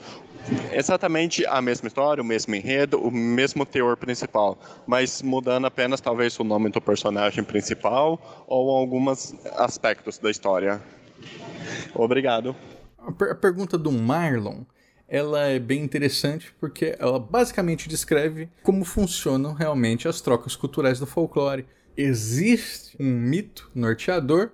exatamente 0.71 1.45
a 1.45 1.61
mesma 1.61 1.87
história, 1.87 2.21
o 2.21 2.25
mesmo 2.25 2.55
enredo, 2.55 2.99
o 2.99 3.11
mesmo 3.11 3.65
teor 3.65 3.95
principal, 3.95 4.57
mas 4.87 5.21
mudando 5.21 5.67
apenas 5.67 6.01
talvez 6.01 6.39
o 6.39 6.43
nome 6.43 6.69
do 6.69 6.81
personagem 6.81 7.43
principal 7.43 8.45
ou 8.47 8.71
alguns 8.71 9.35
aspectos 9.57 10.17
da 10.17 10.31
história. 10.31 10.81
Obrigado. 11.93 12.55
A, 12.97 13.11
per 13.11 13.31
a 13.31 13.35
pergunta 13.35 13.77
do 13.77 13.91
Marlon 13.91 14.63
ela 15.07 15.43
é 15.43 15.59
bem 15.59 15.83
interessante 15.83 16.53
porque 16.59 16.95
ela 16.97 17.19
basicamente 17.19 17.89
descreve 17.89 18.49
como 18.63 18.85
funcionam 18.85 19.53
realmente 19.53 20.07
as 20.07 20.21
trocas 20.21 20.55
culturais 20.55 20.99
do 20.99 21.05
folclore. 21.05 21.65
Existe 21.95 22.95
um 22.99 23.11
mito 23.11 23.69
norteador 23.75 24.51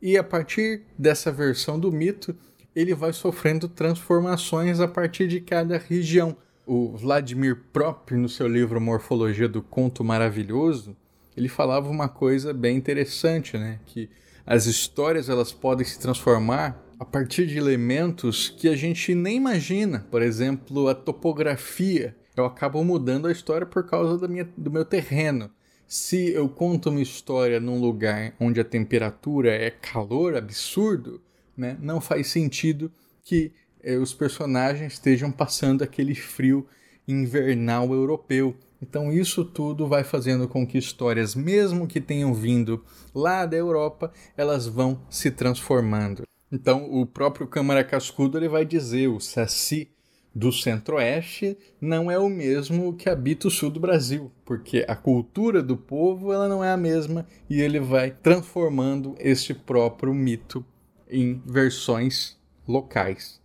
e 0.00 0.18
a 0.18 0.24
partir 0.24 0.82
dessa 0.98 1.30
versão 1.30 1.78
do 1.78 1.90
mito 1.90 2.36
ele 2.74 2.94
vai 2.94 3.12
sofrendo 3.12 3.68
transformações 3.68 4.80
a 4.80 4.88
partir 4.88 5.28
de 5.28 5.40
cada 5.40 5.78
região. 5.78 6.36
O 6.66 6.96
Vladimir 6.96 7.56
Prop, 7.72 8.10
no 8.12 8.28
seu 8.28 8.46
livro 8.48 8.80
Morfologia 8.80 9.48
do 9.48 9.62
Conto 9.62 10.04
Maravilhoso, 10.04 10.96
ele 11.36 11.48
falava 11.48 11.88
uma 11.88 12.08
coisa 12.08 12.52
bem 12.52 12.76
interessante, 12.76 13.58
né? 13.58 13.80
Que 13.86 14.08
as 14.46 14.66
histórias 14.66 15.28
elas 15.28 15.52
podem 15.52 15.84
se 15.84 15.98
transformar 15.98 16.80
a 17.02 17.04
partir 17.04 17.48
de 17.48 17.58
elementos 17.58 18.48
que 18.48 18.68
a 18.68 18.76
gente 18.76 19.12
nem 19.12 19.36
imagina. 19.36 20.06
Por 20.08 20.22
exemplo, 20.22 20.86
a 20.86 20.94
topografia. 20.94 22.14
Eu 22.36 22.44
acabo 22.44 22.82
mudando 22.84 23.26
a 23.26 23.32
história 23.32 23.66
por 23.66 23.84
causa 23.84 24.16
da 24.16 24.28
minha, 24.28 24.48
do 24.56 24.70
meu 24.70 24.84
terreno. 24.84 25.50
Se 25.84 26.30
eu 26.32 26.48
conto 26.48 26.90
uma 26.90 27.02
história 27.02 27.58
num 27.58 27.80
lugar 27.80 28.36
onde 28.38 28.60
a 28.60 28.64
temperatura 28.64 29.50
é 29.50 29.68
calor 29.68 30.36
absurdo, 30.36 31.20
né, 31.56 31.76
não 31.80 32.00
faz 32.00 32.28
sentido 32.28 32.90
que 33.24 33.52
eh, 33.82 33.96
os 33.96 34.14
personagens 34.14 34.92
estejam 34.92 35.32
passando 35.32 35.82
aquele 35.82 36.14
frio 36.14 36.64
invernal 37.06 37.92
europeu. 37.92 38.56
Então 38.80 39.12
isso 39.12 39.44
tudo 39.44 39.88
vai 39.88 40.04
fazendo 40.04 40.46
com 40.46 40.64
que 40.64 40.78
histórias, 40.78 41.34
mesmo 41.34 41.88
que 41.88 42.00
tenham 42.00 42.32
vindo 42.32 42.84
lá 43.12 43.44
da 43.44 43.56
Europa, 43.56 44.12
elas 44.36 44.68
vão 44.68 45.02
se 45.10 45.32
transformando. 45.32 46.22
Então 46.52 46.92
o 46.92 47.06
próprio 47.06 47.46
Câmara 47.46 47.82
Cascudo 47.82 48.36
ele 48.36 48.48
vai 48.48 48.66
dizer 48.66 49.08
o 49.08 49.18
Saci 49.18 49.90
do 50.34 50.52
Centro-Oeste 50.52 51.56
não 51.80 52.10
é 52.10 52.18
o 52.18 52.28
mesmo 52.28 52.94
que 52.94 53.08
habita 53.08 53.48
o 53.48 53.50
sul 53.50 53.70
do 53.70 53.80
Brasil, 53.80 54.30
porque 54.44 54.84
a 54.86 54.94
cultura 54.94 55.62
do 55.62 55.76
povo 55.76 56.32
ela 56.32 56.48
não 56.48 56.62
é 56.62 56.70
a 56.70 56.76
mesma 56.76 57.26
e 57.48 57.60
ele 57.60 57.80
vai 57.80 58.10
transformando 58.10 59.14
esse 59.18 59.54
próprio 59.54 60.12
mito 60.14 60.64
em 61.08 61.42
versões 61.44 62.38
locais. 62.66 63.40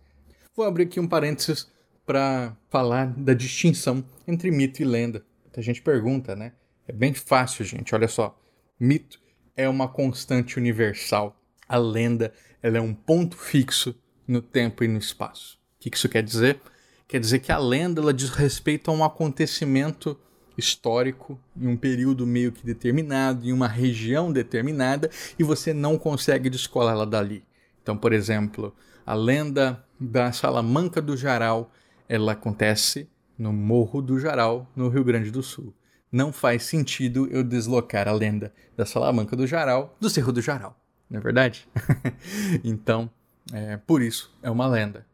Vou 0.54 0.66
abrir 0.66 0.84
aqui 0.84 1.00
um 1.00 1.08
parênteses 1.08 1.70
para 2.04 2.56
falar 2.70 3.06
da 3.16 3.34
distinção 3.34 4.04
entre 4.26 4.50
mito 4.50 4.82
e 4.82 4.84
lenda. 4.84 5.24
A 5.56 5.60
gente 5.60 5.82
pergunta, 5.82 6.36
né? 6.36 6.52
É 6.86 6.92
bem 6.92 7.12
fácil, 7.12 7.64
gente. 7.64 7.94
Olha 7.94 8.06
só. 8.06 8.38
Mito 8.78 9.20
é 9.56 9.68
uma 9.68 9.88
constante 9.88 10.56
universal. 10.56 11.36
A 11.68 11.76
lenda 11.76 12.32
ela 12.62 12.78
é 12.78 12.80
um 12.80 12.94
ponto 12.94 13.36
fixo 13.36 13.94
no 14.26 14.42
tempo 14.42 14.84
e 14.84 14.88
no 14.88 14.98
espaço. 14.98 15.58
O 15.76 15.80
que 15.80 15.94
isso 15.94 16.08
quer 16.08 16.22
dizer? 16.22 16.60
Quer 17.06 17.20
dizer 17.20 17.38
que 17.38 17.50
a 17.50 17.58
lenda 17.58 18.00
ela 18.00 18.12
diz 18.12 18.30
respeito 18.30 18.90
a 18.90 18.94
um 18.94 19.02
acontecimento 19.02 20.18
histórico 20.58 21.38
em 21.56 21.68
um 21.68 21.76
período 21.76 22.26
meio 22.26 22.50
que 22.50 22.66
determinado, 22.66 23.48
em 23.48 23.52
uma 23.52 23.68
região 23.68 24.32
determinada, 24.32 25.08
e 25.38 25.44
você 25.44 25.72
não 25.72 25.96
consegue 25.96 26.50
descolá-la 26.50 27.04
dali. 27.04 27.44
Então, 27.80 27.96
por 27.96 28.12
exemplo, 28.12 28.74
a 29.06 29.14
lenda 29.14 29.82
da 29.98 30.32
Salamanca 30.32 31.00
do 31.00 31.16
Jaral, 31.16 31.72
ela 32.08 32.32
acontece 32.32 33.08
no 33.38 33.52
Morro 33.52 34.02
do 34.02 34.18
Jaral, 34.18 34.70
no 34.76 34.88
Rio 34.88 35.04
Grande 35.04 35.30
do 35.30 35.42
Sul. 35.42 35.72
Não 36.10 36.32
faz 36.32 36.64
sentido 36.64 37.28
eu 37.30 37.44
deslocar 37.44 38.08
a 38.08 38.12
lenda 38.12 38.52
da 38.76 38.84
Salamanca 38.84 39.36
do 39.36 39.46
Jaral 39.46 39.96
do 40.00 40.10
Cerro 40.10 40.32
do 40.32 40.40
Jaral, 40.40 40.77
não 41.10 41.18
é 41.18 41.22
verdade? 41.22 41.68
então, 42.62 43.10
é, 43.52 43.76
por 43.76 44.02
isso 44.02 44.36
é 44.42 44.50
uma 44.50 44.66
lenda. 44.66 45.06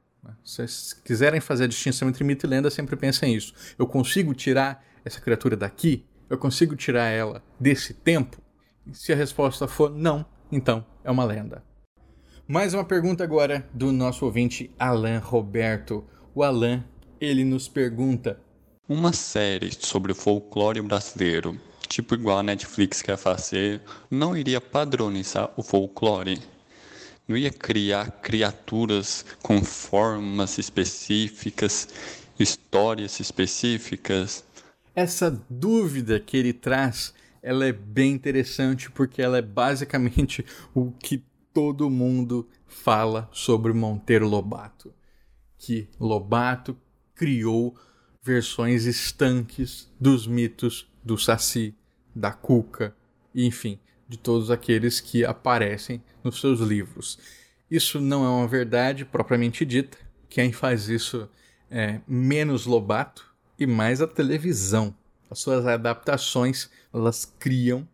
Se 0.42 0.56
vocês 0.56 0.92
quiserem 0.92 1.40
fazer 1.40 1.64
a 1.64 1.68
distinção 1.68 2.08
entre 2.08 2.24
mito 2.24 2.46
e 2.46 2.48
lenda, 2.48 2.70
sempre 2.70 2.96
pensem 2.96 3.34
nisso. 3.34 3.54
Eu 3.78 3.86
consigo 3.86 4.34
tirar 4.34 4.84
essa 5.04 5.20
criatura 5.20 5.56
daqui? 5.56 6.04
Eu 6.28 6.38
consigo 6.38 6.74
tirar 6.74 7.08
ela 7.08 7.42
desse 7.60 7.92
tempo? 7.92 8.40
E 8.86 8.94
se 8.94 9.12
a 9.12 9.16
resposta 9.16 9.68
for 9.68 9.90
não, 9.90 10.24
então 10.50 10.84
é 11.02 11.10
uma 11.10 11.24
lenda. 11.24 11.62
Mais 12.46 12.74
uma 12.74 12.84
pergunta 12.84 13.22
agora 13.24 13.66
do 13.72 13.92
nosso 13.92 14.24
ouvinte 14.24 14.70
Alan 14.78 15.18
Roberto. 15.18 16.04
O 16.34 16.42
Alan, 16.42 16.84
ele 17.20 17.44
nos 17.44 17.68
pergunta: 17.68 18.40
Uma 18.88 19.12
série 19.12 19.70
sobre 19.72 20.12
o 20.12 20.14
folclore 20.14 20.82
brasileiro 20.82 21.58
tipo 21.94 22.14
igual 22.14 22.38
a 22.38 22.42
Netflix 22.42 23.00
quer 23.00 23.16
fazer, 23.16 23.80
não 24.10 24.36
iria 24.36 24.60
padronizar 24.60 25.52
o 25.56 25.62
folclore? 25.62 26.40
Não 27.26 27.36
ia 27.36 27.52
criar 27.52 28.10
criaturas 28.20 29.24
com 29.40 29.62
formas 29.62 30.58
específicas, 30.58 31.88
histórias 32.38 33.20
específicas? 33.20 34.44
Essa 34.92 35.30
dúvida 35.48 36.18
que 36.18 36.36
ele 36.36 36.52
traz, 36.52 37.14
ela 37.40 37.64
é 37.64 37.72
bem 37.72 38.12
interessante 38.12 38.90
porque 38.90 39.22
ela 39.22 39.38
é 39.38 39.42
basicamente 39.42 40.44
o 40.74 40.90
que 40.90 41.24
todo 41.52 41.88
mundo 41.88 42.48
fala 42.66 43.30
sobre 43.32 43.72
Monteiro 43.72 44.26
Lobato, 44.26 44.92
que 45.56 45.88
Lobato 46.00 46.76
criou 47.14 47.72
versões 48.20 48.84
estanques 48.84 49.88
dos 50.00 50.26
mitos 50.26 50.88
do 51.04 51.16
Saci, 51.16 51.76
da 52.14 52.32
Cuca, 52.32 52.94
enfim, 53.34 53.78
de 54.08 54.18
todos 54.18 54.50
aqueles 54.50 55.00
que 55.00 55.24
aparecem 55.24 56.02
nos 56.22 56.40
seus 56.40 56.60
livros. 56.60 57.18
Isso 57.70 58.00
não 58.00 58.24
é 58.24 58.28
uma 58.28 58.46
verdade 58.46 59.04
propriamente 59.04 59.64
dita. 59.64 59.98
Quem 60.28 60.52
faz 60.52 60.88
isso 60.88 61.28
é 61.70 62.00
menos 62.06 62.66
Lobato 62.66 63.34
e 63.58 63.66
mais 63.66 64.00
a 64.00 64.06
televisão. 64.06 64.94
As 65.30 65.40
suas 65.40 65.66
adaptações 65.66 66.70
elas 66.92 67.24
criam 67.38 67.88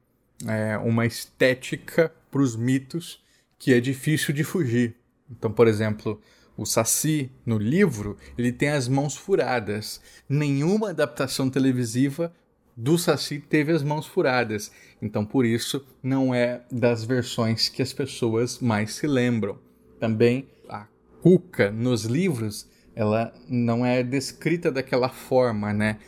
é, 0.46 0.76
uma 0.78 1.06
estética 1.06 2.12
para 2.30 2.42
os 2.42 2.56
mitos 2.56 3.22
que 3.58 3.72
é 3.72 3.80
difícil 3.80 4.34
de 4.34 4.44
fugir. 4.44 4.96
Então, 5.30 5.52
por 5.52 5.68
exemplo, 5.68 6.20
o 6.56 6.66
Saci 6.66 7.30
no 7.46 7.56
livro 7.56 8.16
ele 8.36 8.52
tem 8.52 8.70
as 8.70 8.88
mãos 8.88 9.16
furadas. 9.16 10.00
Nenhuma 10.28 10.90
adaptação 10.90 11.48
televisiva 11.48 12.32
do 12.76 12.96
Saci 12.96 13.38
teve 13.38 13.72
as 13.72 13.82
mãos 13.82 14.06
furadas. 14.06 14.70
Então, 15.02 15.24
por 15.24 15.44
isso, 15.44 15.84
não 16.02 16.34
é 16.34 16.62
das 16.70 17.04
versões 17.04 17.68
que 17.68 17.82
as 17.82 17.92
pessoas 17.92 18.58
mais 18.60 18.94
se 18.94 19.06
lembram. 19.06 19.58
Também 19.98 20.48
a 20.68 20.86
Cuca 21.22 21.70
nos 21.70 22.04
livros, 22.04 22.68
ela 22.94 23.32
não 23.48 23.84
é 23.84 24.02
descrita 24.02 24.70
daquela 24.70 25.08
forma, 25.08 25.72
né? 25.72 25.98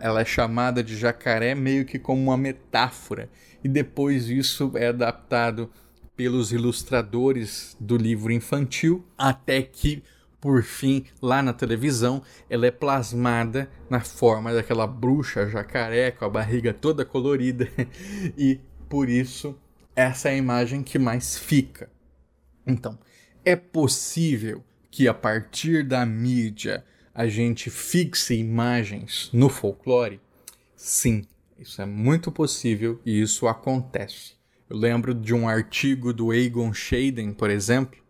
Ela 0.00 0.20
é 0.20 0.24
chamada 0.24 0.82
de 0.82 0.96
jacaré 0.96 1.54
meio 1.54 1.84
que 1.84 1.98
como 1.98 2.22
uma 2.22 2.36
metáfora. 2.36 3.28
E 3.64 3.68
depois 3.68 4.28
isso 4.28 4.72
é 4.74 4.88
adaptado 4.88 5.70
pelos 6.16 6.52
ilustradores 6.52 7.76
do 7.80 7.96
livro 7.96 8.32
infantil, 8.32 9.04
até 9.16 9.62
que 9.62 10.02
por 10.42 10.64
fim, 10.64 11.04
lá 11.22 11.40
na 11.40 11.52
televisão, 11.52 12.20
ela 12.50 12.66
é 12.66 12.70
plasmada 12.72 13.70
na 13.88 14.00
forma 14.00 14.52
daquela 14.52 14.88
bruxa 14.88 15.48
jacaré 15.48 16.10
com 16.10 16.24
a 16.24 16.28
barriga 16.28 16.74
toda 16.74 17.04
colorida 17.04 17.68
e 18.36 18.58
por 18.88 19.08
isso 19.08 19.56
essa 19.94 20.30
é 20.30 20.32
a 20.32 20.36
imagem 20.36 20.82
que 20.82 20.98
mais 20.98 21.38
fica. 21.38 21.88
Então, 22.66 22.98
é 23.44 23.54
possível 23.54 24.64
que 24.90 25.06
a 25.06 25.14
partir 25.14 25.84
da 25.84 26.04
mídia 26.04 26.84
a 27.14 27.28
gente 27.28 27.70
fixe 27.70 28.34
imagens 28.34 29.30
no 29.32 29.48
folclore? 29.48 30.20
Sim, 30.74 31.24
isso 31.56 31.80
é 31.80 31.86
muito 31.86 32.32
possível 32.32 33.00
e 33.06 33.22
isso 33.22 33.46
acontece. 33.46 34.32
Eu 34.68 34.76
lembro 34.76 35.14
de 35.14 35.32
um 35.32 35.48
artigo 35.48 36.12
do 36.12 36.34
Egon 36.34 36.72
Schaden, 36.72 37.32
por 37.32 37.48
exemplo, 37.48 38.01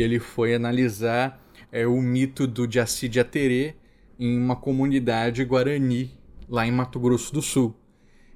ele 0.00 0.18
foi 0.18 0.54
analisar 0.54 1.40
é, 1.72 1.86
o 1.86 2.00
mito 2.00 2.46
do 2.46 2.70
Jaci 2.70 3.08
de 3.08 3.20
Aterê 3.20 3.74
em 4.18 4.38
uma 4.38 4.56
comunidade 4.56 5.44
guarani 5.44 6.10
lá 6.48 6.66
em 6.66 6.72
Mato 6.72 6.98
Grosso 6.98 7.32
do 7.32 7.40
Sul. 7.40 7.74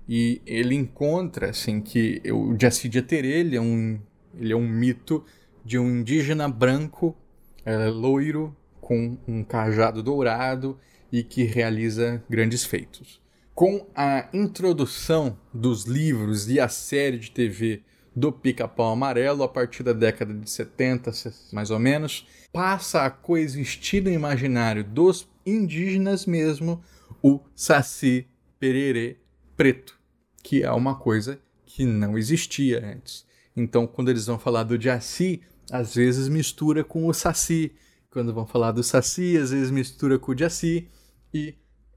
E 0.09 0.41
ele 0.47 0.75
encontra 0.75 1.51
assim 1.51 1.81
que 1.81 2.23
o 2.31 2.55
Jaci 2.59 2.89
de 2.89 2.99
Aterê 2.99 3.41
ele 3.41 3.57
é, 3.57 3.61
um, 3.61 3.99
ele 4.39 4.53
é 4.53 4.57
um 4.57 4.69
mito 4.69 5.25
de 5.65 5.79
um 5.79 6.01
indígena 6.01 6.49
branco, 6.49 7.17
é, 7.65 7.89
loiro, 7.89 8.55
com 8.81 9.17
um 9.27 9.43
cajado 9.43 10.03
dourado 10.03 10.79
e 11.11 11.23
que 11.23 11.45
realiza 11.45 12.23
grandes 12.29 12.65
feitos. 12.65 13.23
Com 13.55 13.87
a 13.95 14.29
introdução 14.33 15.39
dos 15.53 15.85
livros 15.85 16.51
e 16.51 16.61
a 16.61 16.69
série 16.69 17.19
de 17.19 17.31
TV 17.31 17.83
do 18.15 18.31
Pica-Pau 18.33 18.93
Amarelo 18.93 19.43
a 19.43 19.49
partir 19.49 19.83
da 19.83 19.93
década 19.93 20.33
de 20.33 20.49
70, 20.49 21.11
mais 21.53 21.71
ou 21.71 21.79
menos, 21.79 22.27
passa 22.53 23.03
a 23.03 23.11
coexistir 23.11 24.03
no 24.03 24.11
imaginário 24.11 24.85
dos 24.85 25.29
indígenas 25.45 26.27
mesmo 26.27 26.83
o 27.23 27.41
Saci 27.55 28.27
Pererê 28.59 29.17
preto, 29.57 29.99
que 30.43 30.63
é 30.63 30.71
uma 30.71 30.95
coisa 30.95 31.41
que 31.67 31.85
não 31.85 32.17
existia 32.17 32.85
antes. 32.85 33.27
Então, 33.57 33.87
quando 33.87 34.11
eles 34.11 34.27
vão 34.27 34.39
falar 34.39 34.63
do 34.63 34.81
Jaci, 34.81 35.43
às 35.71 35.95
vezes 35.95 36.29
mistura 36.29 36.85
com 36.85 37.07
o 37.07 37.15
Saci. 37.15 37.73
Quando 38.11 38.33
vão 38.33 38.47
falar 38.47 38.73
do 38.73 38.83
Saci, 38.83 39.37
às 39.37 39.51
vezes 39.51 39.71
mistura 39.71 40.19
com 40.19 40.33
o 40.33 40.39
Jaci 40.39 40.89
e 41.33 41.55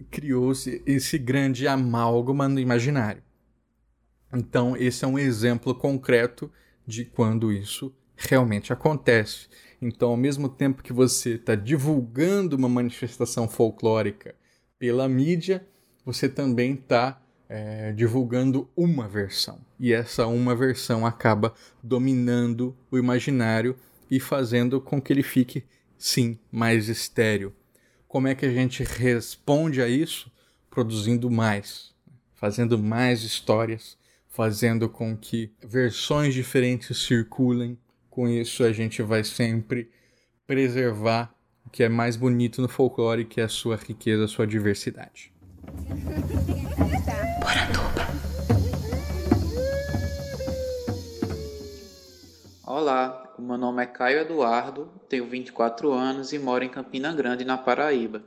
criou-se 0.09 0.81
esse 0.85 1.17
grande 1.17 1.67
amálgama 1.67 2.47
no 2.47 2.59
imaginário. 2.59 3.21
Então, 4.33 4.75
esse 4.75 5.05
é 5.05 5.07
um 5.07 5.17
exemplo 5.17 5.73
concreto 5.73 6.51
de 6.85 7.05
quando 7.05 7.51
isso 7.51 7.93
realmente 8.15 8.73
acontece. 8.73 9.47
Então, 9.81 10.09
ao 10.09 10.17
mesmo 10.17 10.49
tempo 10.49 10.81
que 10.81 10.91
você 10.91 11.35
está 11.35 11.55
divulgando 11.55 12.55
uma 12.55 12.67
manifestação 12.67 13.47
folclórica 13.47 14.35
pela 14.79 15.07
mídia, 15.07 15.65
você 16.03 16.27
também 16.27 16.73
está 16.73 17.21
é, 17.47 17.91
divulgando 17.93 18.69
uma 18.75 19.07
versão. 19.07 19.59
E 19.79 19.93
essa 19.93 20.25
uma 20.27 20.55
versão 20.55 21.05
acaba 21.05 21.53
dominando 21.83 22.75
o 22.91 22.97
imaginário 22.97 23.75
e 24.09 24.19
fazendo 24.19 24.81
com 24.81 25.01
que 25.01 25.13
ele 25.13 25.23
fique, 25.23 25.63
sim, 25.97 26.39
mais 26.51 26.89
estéreo. 26.89 27.53
Como 28.07 28.27
é 28.27 28.35
que 28.35 28.45
a 28.45 28.51
gente 28.51 28.83
responde 28.83 29.81
a 29.81 29.87
isso? 29.87 30.31
Produzindo 30.69 31.29
mais, 31.29 31.93
fazendo 32.33 32.77
mais 32.77 33.23
histórias, 33.23 33.97
fazendo 34.37 34.87
com 34.87 35.17
que 35.17 35.51
versões 35.63 36.31
diferentes 36.31 36.95
circulem. 36.99 37.75
Com 38.07 38.29
isso, 38.29 38.63
a 38.63 38.71
gente 38.71 39.01
vai 39.01 39.23
sempre 39.23 39.89
preservar 40.45 41.33
o 41.65 41.71
que 41.71 41.81
é 41.81 41.89
mais 41.89 42.15
bonito 42.15 42.61
no 42.61 42.69
folclore, 42.69 43.25
que 43.25 43.41
é 43.41 43.45
a 43.45 43.49
sua 43.49 43.75
riqueza, 43.75 44.25
a 44.25 44.27
sua 44.27 44.45
diversidade. 44.45 45.33
Olá, 52.63 53.33
o 53.39 53.41
meu 53.41 53.57
nome 53.57 53.81
é 53.81 53.87
Caio 53.87 54.19
Eduardo, 54.19 54.87
tenho 55.09 55.27
24 55.27 55.91
anos 55.91 56.31
e 56.31 56.37
moro 56.37 56.63
em 56.63 56.69
Campina 56.69 57.11
Grande, 57.11 57.43
na 57.43 57.57
Paraíba. 57.57 58.21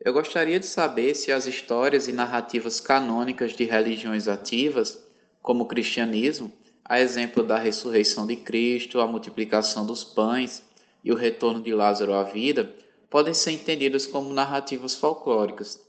Eu 0.00 0.12
gostaria 0.12 0.60
de 0.60 0.66
saber 0.66 1.16
se 1.16 1.32
as 1.32 1.46
histórias 1.46 2.06
e 2.06 2.12
narrativas 2.12 2.78
canônicas 2.78 3.50
de 3.52 3.64
religiões 3.64 4.28
ativas 4.28 5.09
como 5.42 5.64
o 5.64 5.66
cristianismo, 5.66 6.52
a 6.84 7.00
exemplo 7.00 7.42
da 7.42 7.58
ressurreição 7.58 8.26
de 8.26 8.36
Cristo, 8.36 9.00
a 9.00 9.06
multiplicação 9.06 9.86
dos 9.86 10.02
pães 10.02 10.62
e 11.04 11.12
o 11.12 11.16
retorno 11.16 11.62
de 11.62 11.72
Lázaro 11.72 12.14
à 12.14 12.24
vida, 12.24 12.74
podem 13.08 13.34
ser 13.34 13.52
entendidas 13.52 14.06
como 14.06 14.32
narrativas 14.32 14.94
folclóricas. 14.94 15.80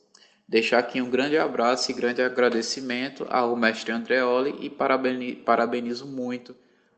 Deixar 0.48 0.80
aqui 0.80 1.02
um 1.02 1.10
grande 1.10 1.38
abraço 1.38 1.92
e 1.92 1.94
grande 1.94 2.22
agradecimento 2.22 3.26
ao 3.30 3.56
mestre 3.56 3.92
Andreoli 3.92 4.56
e 4.60 4.70
parabenizo 4.70 6.06
muito 6.06 6.56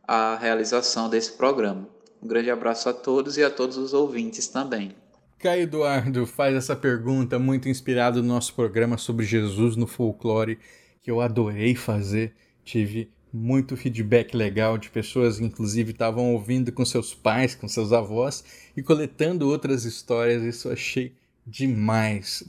a 0.07 0.35
realização 0.35 1.09
desse 1.09 1.33
programa. 1.33 1.87
Um 2.21 2.27
grande 2.27 2.49
abraço 2.49 2.89
a 2.89 2.93
todos 2.93 3.37
e 3.37 3.43
a 3.43 3.49
todos 3.49 3.77
os 3.77 3.93
ouvintes 3.93 4.47
também. 4.47 4.95
Caio 5.37 5.63
Eduardo 5.63 6.25
faz 6.25 6.55
essa 6.55 6.75
pergunta 6.75 7.37
muito 7.37 7.67
inspirado 7.67 8.21
no 8.21 8.29
nosso 8.29 8.53
programa 8.53 8.97
sobre 8.97 9.25
Jesus 9.25 9.75
no 9.75 9.85
folclore, 9.85 10.57
que 11.03 11.11
eu 11.11 11.19
adorei 11.19 11.75
fazer 11.75 12.33
tive 12.63 13.11
muito 13.31 13.75
feedback 13.75 14.35
legal 14.35 14.77
de 14.77 14.89
pessoas, 14.89 15.39
inclusive 15.39 15.91
estavam 15.91 16.33
ouvindo 16.33 16.71
com 16.71 16.85
seus 16.85 17.13
pais, 17.13 17.55
com 17.55 17.67
seus 17.67 17.91
avós 17.91 18.43
e 18.77 18.81
coletando 18.81 19.49
outras 19.49 19.85
histórias. 19.85 20.43
Isso 20.43 20.69
eu 20.69 20.73
achei 20.73 21.13
demais. 21.45 22.43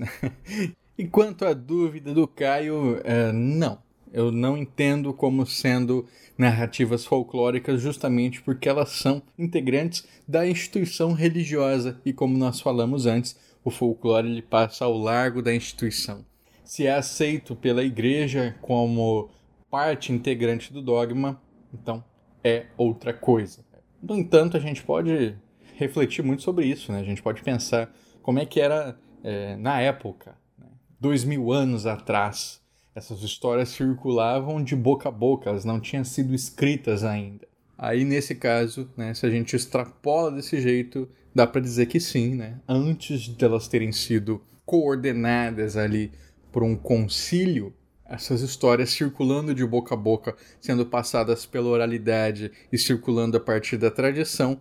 e 0.96 1.06
quanto 1.06 1.44
à 1.44 1.52
dúvida 1.52 2.14
do 2.14 2.28
Caio, 2.28 2.98
uh, 2.98 3.32
não. 3.32 3.82
Eu 4.12 4.30
não 4.30 4.56
entendo 4.56 5.12
como 5.12 5.44
sendo 5.44 6.06
narrativas 6.38 7.04
folclóricas 7.04 7.80
justamente 7.80 8.40
porque 8.42 8.68
elas 8.68 8.90
são 8.90 9.20
integrantes 9.36 10.06
da 10.28 10.46
instituição 10.46 11.12
religiosa 11.12 12.00
e 12.04 12.12
como 12.12 12.38
nós 12.38 12.60
falamos 12.60 13.06
antes, 13.06 13.36
o 13.64 13.70
folclore 13.70 14.28
ele 14.28 14.42
passa 14.42 14.84
ao 14.84 14.96
largo 14.96 15.42
da 15.42 15.52
instituição. 15.52 16.24
Se 16.64 16.86
é 16.86 16.94
aceito 16.94 17.54
pela 17.54 17.84
igreja 17.84 18.56
como 18.60 19.28
parte 19.70 20.12
integrante 20.12 20.72
do 20.72 20.80
dogma, 20.80 21.40
então 21.72 22.02
é 22.42 22.66
outra 22.76 23.12
coisa. 23.12 23.64
No 24.02 24.16
entanto, 24.16 24.56
a 24.56 24.60
gente 24.60 24.82
pode 24.82 25.34
refletir 25.76 26.24
muito 26.24 26.42
sobre 26.42 26.66
isso, 26.66 26.90
né? 26.92 27.00
A 27.00 27.04
gente 27.04 27.22
pode 27.22 27.42
pensar 27.42 27.92
como 28.22 28.38
é 28.38 28.46
que 28.46 28.60
era 28.60 28.98
é, 29.22 29.56
na 29.56 29.80
época, 29.80 30.36
né? 30.58 30.66
dois 30.98 31.24
mil 31.24 31.52
anos 31.52 31.86
atrás, 31.86 32.62
Essas 32.94 33.22
histórias 33.22 33.70
circulavam 33.70 34.62
de 34.62 34.76
boca 34.76 35.08
a 35.08 35.12
boca, 35.12 35.50
elas 35.50 35.64
não 35.64 35.80
tinham 35.80 36.04
sido 36.04 36.32
escritas 36.32 37.02
ainda. 37.02 37.46
Aí, 37.76 38.04
nesse 38.04 38.36
caso, 38.36 38.88
né, 38.96 39.12
se 39.14 39.26
a 39.26 39.30
gente 39.30 39.56
extrapola 39.56 40.30
desse 40.30 40.60
jeito, 40.60 41.08
dá 41.34 41.44
para 41.44 41.60
dizer 41.60 41.86
que 41.86 41.98
sim, 41.98 42.36
né? 42.36 42.60
Antes 42.68 43.26
delas 43.28 43.66
terem 43.66 43.90
sido 43.90 44.40
coordenadas 44.64 45.76
ali 45.76 46.12
por 46.54 46.62
um 46.62 46.76
concílio, 46.76 47.74
essas 48.04 48.40
histórias 48.40 48.90
circulando 48.90 49.52
de 49.52 49.66
boca 49.66 49.92
a 49.92 49.98
boca, 49.98 50.36
sendo 50.60 50.86
passadas 50.86 51.44
pela 51.44 51.68
oralidade 51.68 52.52
e 52.72 52.78
circulando 52.78 53.36
a 53.36 53.40
partir 53.40 53.76
da 53.76 53.90
tradição, 53.90 54.60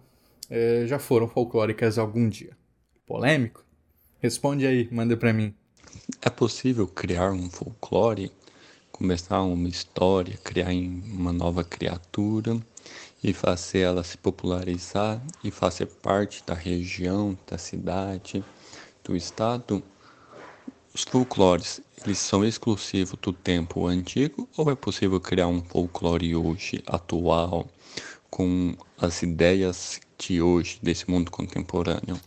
é, 0.50 0.86
já 0.88 0.98
foram 0.98 1.28
folclóricas 1.28 2.00
algum 2.00 2.28
dia. 2.28 2.58
Polêmico? 3.06 3.64
Responde 4.20 4.66
aí, 4.66 4.90
manda 4.92 5.16
para 5.16 5.32
mim. 5.32 5.54
É 6.20 6.32
possível 6.32 6.88
criar 6.88 7.32
um 7.32 7.48
folclore, 7.48 8.32
começar 8.92 9.44
uma 9.44 9.70
história, 9.70 10.36
criar 10.44 10.72
uma 10.72 11.32
nova 11.32 11.64
criatura 11.64 12.60
e 13.24 13.34
fazer 13.34 13.82
ela 13.82 14.04
se 14.04 14.18
popularizar 14.18 15.22
e 15.44 15.52
fazer 15.52 15.86
parte 15.86 16.44
da 16.44 16.56
região, 16.56 17.38
da 17.48 17.60
cidade, 17.60 18.44
do 19.04 19.16
estado? 19.16 19.84
Os 20.96 21.02
folclores, 21.02 21.82
eles 22.06 22.20
são 22.20 22.46
exclusivos 22.46 23.18
do 23.20 23.34
tempo 23.34 23.88
antigo 23.88 24.48
ou 24.56 24.70
é 24.70 24.76
possível 24.76 25.20
criar 25.20 25.48
um 25.48 25.60
folclore 25.60 26.36
hoje, 26.36 26.84
atual, 26.86 27.68
com 28.30 28.76
as 28.96 29.24
ideias 29.24 30.00
de 30.20 30.40
hoje, 30.40 30.78
desse 30.84 31.10
mundo 31.10 31.32
contemporâneo? 31.32 32.20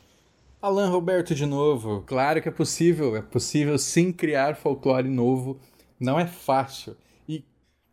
Alan 0.61 0.89
Roberto 0.89 1.33
de 1.33 1.47
novo. 1.47 2.03
Claro 2.09 2.43
que 2.43 2.49
é 2.49 2.53
possível, 2.53 3.15
é 3.15 3.23
possível 3.23 3.79
sim 3.79 4.11
criar 4.11 4.57
folclore 4.57 5.09
novo. 5.09 5.61
Não 6.01 6.19
é 6.19 6.27
fácil. 6.27 6.97
E 7.29 7.45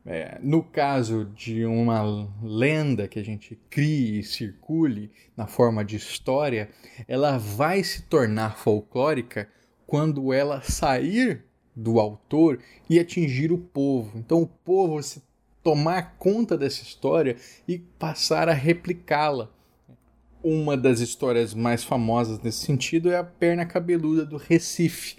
é, 0.03 0.39
no 0.41 0.63
caso 0.63 1.25
de 1.35 1.65
uma 1.65 2.27
lenda 2.41 3.07
que 3.07 3.19
a 3.19 3.23
gente 3.23 3.59
crie 3.69 4.21
e 4.21 4.23
circule 4.23 5.11
na 5.37 5.45
forma 5.45 5.85
de 5.85 5.97
história, 5.97 6.71
ela 7.07 7.37
vai 7.37 7.83
se 7.83 8.01
tornar 8.01 8.57
folclórica 8.57 9.47
quando 9.85 10.33
ela 10.33 10.61
sair 10.61 11.43
do 11.75 11.99
autor 11.99 12.59
e 12.89 12.99
atingir 12.99 13.51
o 13.51 13.57
povo. 13.57 14.17
Então 14.17 14.41
o 14.41 14.47
povo 14.47 15.01
se 15.01 15.21
tomar 15.63 16.15
conta 16.17 16.57
dessa 16.57 16.83
história 16.83 17.37
e 17.67 17.77
passar 17.77 18.49
a 18.49 18.53
replicá-la. 18.53 19.49
Uma 20.43 20.75
das 20.75 20.99
histórias 20.99 21.53
mais 21.53 21.83
famosas 21.83 22.39
nesse 22.41 22.65
sentido 22.65 23.09
é 23.09 23.17
a 23.17 23.23
perna 23.23 23.65
cabeluda 23.65 24.25
do 24.25 24.35
Recife, 24.35 25.15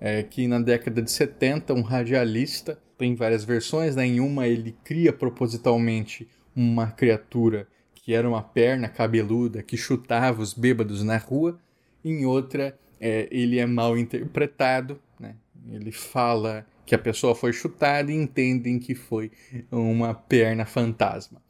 é, 0.00 0.22
que 0.22 0.46
na 0.46 0.60
década 0.60 1.02
de 1.02 1.10
70 1.10 1.74
um 1.74 1.82
radialista, 1.82 2.78
tem 2.96 3.14
várias 3.14 3.44
versões, 3.44 3.96
né? 3.96 4.06
em 4.06 4.20
uma 4.20 4.46
ele 4.46 4.76
cria 4.84 5.12
propositalmente 5.12 6.28
uma 6.54 6.88
criatura 6.88 7.66
que 7.94 8.14
era 8.14 8.28
uma 8.28 8.42
perna 8.42 8.88
cabeluda 8.88 9.62
que 9.62 9.76
chutava 9.76 10.40
os 10.40 10.54
bêbados 10.54 11.02
na 11.02 11.16
rua, 11.16 11.58
em 12.04 12.24
outra 12.24 12.78
é, 13.00 13.28
ele 13.30 13.58
é 13.58 13.66
mal 13.66 13.96
interpretado, 13.96 15.00
né? 15.18 15.34
ele 15.70 15.92
fala 15.92 16.66
que 16.84 16.94
a 16.94 16.98
pessoa 16.98 17.34
foi 17.34 17.52
chutada 17.52 18.10
e 18.10 18.16
entendem 18.16 18.78
que 18.78 18.94
foi 18.94 19.30
uma 19.70 20.14
perna 20.14 20.64
fantasma. 20.64 21.42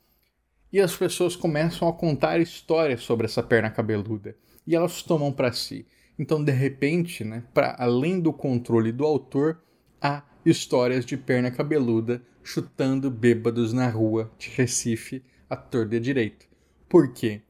E 0.73 0.81
as 0.81 0.97
pessoas 0.97 1.37
começam 1.37 1.89
a 1.89 1.93
contar 1.93 2.41
histórias 2.41 3.03
sobre 3.03 3.27
essa 3.27 3.43
perna 3.43 3.71
cabeluda 3.71 4.37
e 4.67 4.75
elas 4.75 5.03
tomam 5.03 5.33
para 5.33 5.53
si. 5.53 5.87
Então, 6.19 6.43
de 6.43 6.53
repente, 6.53 7.25
né, 7.25 7.45
para 7.55 7.77
além 7.79 8.21
do 8.21 8.33
controle 8.33 8.91
do 8.91 9.07
autor, 9.07 9.63
há 10.01 10.25
histórias 10.45 11.07
de 11.07 11.17
perna 11.17 11.51
cabeluda 11.51 12.21
chutando 12.43 13.11
bêbados 13.11 13.73
na 13.73 13.89
rua 13.89 14.31
de 14.39 14.51
Recife 14.51 15.23
à 15.49 15.57
torta 15.57 16.01
direito. 16.01 16.47
Por 16.89 17.13
quê? 17.13 17.43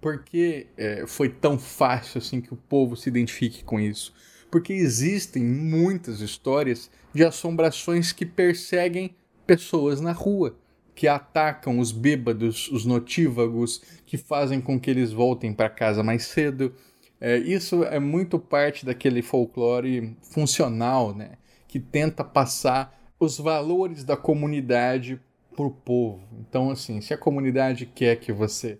Por 0.00 0.24
que 0.24 0.66
é, 0.76 1.04
foi 1.06 1.28
tão 1.28 1.58
fácil 1.58 2.18
assim 2.18 2.40
que 2.40 2.52
o 2.52 2.56
povo 2.56 2.96
se 2.96 3.08
identifique 3.08 3.62
com 3.64 3.78
isso? 3.78 4.12
Porque 4.50 4.72
existem 4.72 5.44
muitas 5.44 6.20
histórias 6.20 6.90
de 7.14 7.24
assombrações 7.24 8.12
que 8.12 8.26
perseguem 8.26 9.14
pessoas 9.46 10.00
na 10.00 10.12
rua 10.12 10.56
que 11.00 11.08
atacam 11.08 11.78
os 11.78 11.92
bêbados, 11.92 12.70
os 12.70 12.84
notívagos, 12.84 13.80
que 14.04 14.18
fazem 14.18 14.60
com 14.60 14.78
que 14.78 14.90
eles 14.90 15.12
voltem 15.12 15.50
para 15.50 15.70
casa 15.70 16.02
mais 16.02 16.24
cedo. 16.24 16.74
É, 17.18 17.38
isso 17.38 17.84
é 17.84 17.98
muito 17.98 18.38
parte 18.38 18.84
daquele 18.84 19.22
folclore 19.22 20.14
funcional, 20.20 21.14
né? 21.14 21.38
Que 21.66 21.80
tenta 21.80 22.22
passar 22.22 22.94
os 23.18 23.38
valores 23.38 24.04
da 24.04 24.14
comunidade 24.14 25.18
para 25.56 25.64
o 25.64 25.70
povo. 25.70 26.22
Então, 26.38 26.70
assim, 26.70 27.00
se 27.00 27.14
a 27.14 27.16
comunidade 27.16 27.86
quer 27.86 28.16
que 28.16 28.30
você 28.30 28.78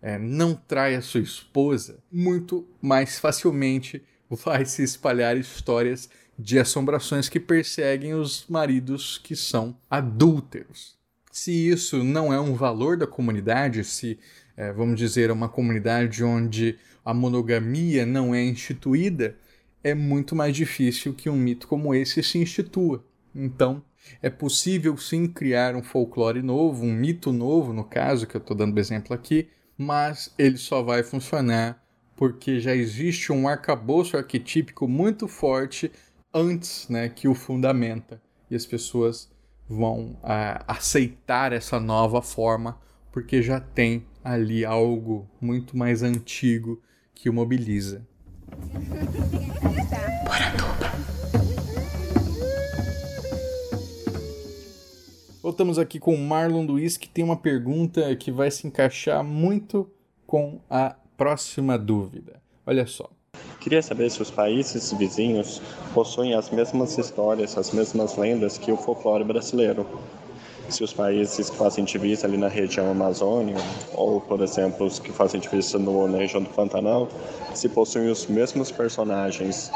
é, 0.00 0.18
não 0.18 0.54
traia 0.54 1.00
sua 1.02 1.20
esposa, 1.20 1.98
muito 2.10 2.66
mais 2.80 3.18
facilmente 3.18 4.02
vai 4.30 4.64
se 4.64 4.82
espalhar 4.82 5.36
histórias 5.36 6.08
de 6.38 6.58
assombrações 6.58 7.28
que 7.28 7.40
perseguem 7.40 8.14
os 8.14 8.46
maridos 8.48 9.18
que 9.18 9.34
são 9.34 9.76
adúlteros 9.90 10.98
se 11.38 11.52
isso 11.52 12.02
não 12.02 12.32
é 12.32 12.40
um 12.40 12.54
valor 12.54 12.96
da 12.96 13.06
comunidade, 13.06 13.84
se, 13.84 14.18
é, 14.56 14.72
vamos 14.72 14.98
dizer, 14.98 15.30
é 15.30 15.32
uma 15.32 15.48
comunidade 15.48 16.24
onde 16.24 16.76
a 17.04 17.14
monogamia 17.14 18.04
não 18.04 18.34
é 18.34 18.44
instituída, 18.44 19.36
é 19.82 19.94
muito 19.94 20.34
mais 20.34 20.54
difícil 20.54 21.14
que 21.14 21.30
um 21.30 21.36
mito 21.36 21.68
como 21.68 21.94
esse 21.94 22.22
se 22.22 22.38
institua. 22.38 23.04
Então, 23.34 23.82
é 24.20 24.28
possível 24.28 24.96
sim 24.96 25.28
criar 25.28 25.76
um 25.76 25.82
folclore 25.82 26.42
novo, 26.42 26.84
um 26.84 26.92
mito 26.92 27.32
novo, 27.32 27.72
no 27.72 27.84
caso, 27.84 28.26
que 28.26 28.36
eu 28.36 28.40
estou 28.40 28.56
dando 28.56 28.78
exemplo 28.78 29.14
aqui, 29.14 29.48
mas 29.78 30.34
ele 30.36 30.56
só 30.56 30.82
vai 30.82 31.04
funcionar 31.04 31.80
porque 32.16 32.58
já 32.58 32.74
existe 32.74 33.32
um 33.32 33.46
arcabouço 33.46 34.16
arquetípico 34.16 34.88
muito 34.88 35.28
forte 35.28 35.92
antes 36.34 36.88
né, 36.88 37.08
que 37.08 37.28
o 37.28 37.34
fundamenta. 37.34 38.20
E 38.50 38.56
as 38.56 38.66
pessoas 38.66 39.30
vão 39.68 40.18
uh, 40.24 40.64
aceitar 40.66 41.52
essa 41.52 41.78
nova 41.78 42.20
forma, 42.20 42.76
porque 43.12 43.40
já 43.40 43.60
tem 43.60 44.04
ali 44.24 44.64
algo 44.64 45.30
muito 45.40 45.76
mais 45.76 46.02
antigo 46.02 46.82
que 47.14 47.30
o 47.30 47.32
mobiliza. 47.32 48.04
Voltamos 55.40 55.78
aqui 55.78 56.00
com 56.00 56.14
o 56.14 56.18
Marlon 56.18 56.66
Luiz, 56.66 56.96
que 56.96 57.08
tem 57.08 57.24
uma 57.24 57.36
pergunta 57.36 58.14
que 58.16 58.32
vai 58.32 58.50
se 58.50 58.66
encaixar 58.66 59.22
muito 59.22 59.88
com 60.26 60.58
a 60.68 60.96
próxima 61.16 61.78
dúvida. 61.78 62.42
Olha 62.66 62.84
só. 62.86 63.08
Queria 63.60 63.80
saber 63.80 64.10
se 64.10 64.20
os 64.20 64.32
países 64.32 64.92
vizinhos 64.92 65.62
possuem 65.94 66.34
as 66.34 66.50
mesmas 66.50 66.98
histórias, 66.98 67.56
as 67.56 67.70
mesmas 67.70 68.16
lendas 68.16 68.58
que 68.58 68.72
o 68.72 68.76
folclore 68.76 69.22
brasileiro. 69.22 69.86
Se 70.68 70.82
os 70.82 70.92
países 70.92 71.48
que 71.48 71.56
fazem 71.56 71.84
divisa 71.84 72.26
ali 72.26 72.36
na 72.36 72.48
região 72.48 72.90
Amazônia, 72.90 73.56
ou, 73.94 74.20
por 74.20 74.40
exemplo, 74.42 74.86
os 74.86 74.98
que 74.98 75.12
fazem 75.12 75.40
divisa 75.40 75.78
no, 75.78 76.08
na 76.08 76.18
região 76.18 76.42
do 76.42 76.50
Pantanal, 76.50 77.08
se 77.54 77.68
possuem 77.68 78.10
os 78.10 78.26
mesmos 78.26 78.72
personagens. 78.72 79.70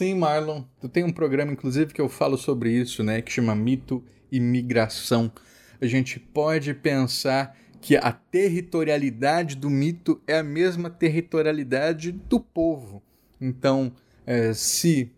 Sim, 0.00 0.14
Marlon. 0.14 0.64
Eu 0.82 0.88
tenho 0.88 1.08
um 1.08 1.12
programa, 1.12 1.52
inclusive, 1.52 1.92
que 1.92 2.00
eu 2.00 2.08
falo 2.08 2.38
sobre 2.38 2.72
isso, 2.72 3.04
né? 3.04 3.20
Que 3.20 3.30
chama 3.30 3.54
Mito 3.54 4.02
e 4.32 4.40
Migração. 4.40 5.30
A 5.78 5.84
gente 5.84 6.18
pode 6.18 6.72
pensar 6.72 7.54
que 7.82 7.98
a 7.98 8.10
territorialidade 8.10 9.56
do 9.56 9.68
mito 9.68 10.18
é 10.26 10.38
a 10.38 10.42
mesma 10.42 10.88
territorialidade 10.88 12.12
do 12.12 12.40
povo. 12.40 13.02
Então, 13.38 13.92
é, 14.26 14.54
se 14.54 15.12